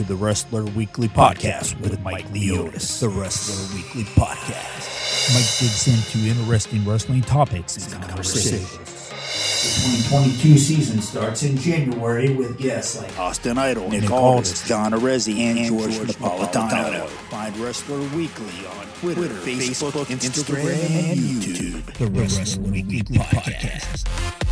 To 0.00 0.06
the 0.06 0.16
Wrestler 0.16 0.64
Weekly 0.64 1.08
Podcast 1.08 1.78
with 1.82 2.00
Mike 2.00 2.26
Leotis. 2.28 3.00
The 3.00 3.08
Wrestler 3.10 3.76
Weekly 3.76 4.04
Podcast. 4.04 5.34
Mike 5.34 5.44
digs 5.58 5.88
into 5.88 6.26
interesting 6.26 6.86
wrestling 6.86 7.20
topics 7.20 7.76
and 7.76 8.02
conversations. 8.04 8.78
The 8.78 10.08
2022 10.08 10.56
season 10.56 11.02
starts 11.02 11.42
in 11.42 11.58
January 11.58 12.32
with 12.32 12.58
guests 12.58 12.96
like 12.96 13.18
Austin 13.18 13.58
Idol, 13.58 13.90
Nick, 13.90 14.02
Nick 14.02 14.10
Aldis, 14.10 14.66
John 14.66 14.92
Arezzi, 14.92 15.36
and, 15.36 15.58
and 15.58 15.68
George, 15.68 15.94
George 15.94 16.08
Napolitano. 16.16 16.70
Napolitano. 16.70 17.06
Find 17.06 17.56
Wrestler 17.58 17.98
Weekly 18.16 18.66
on 18.68 18.86
Twitter, 19.00 19.20
Twitter 19.20 19.34
Facebook, 19.34 19.90
Facebook, 19.90 20.06
Instagram, 20.06 20.64
Instagram, 20.64 21.10
and 21.10 21.20
YouTube. 21.20 21.98
The 21.98 22.06
Wrestler 22.06 22.70
Weekly 22.70 23.02
Podcast. 23.02 24.06
Podcast. 24.06 24.49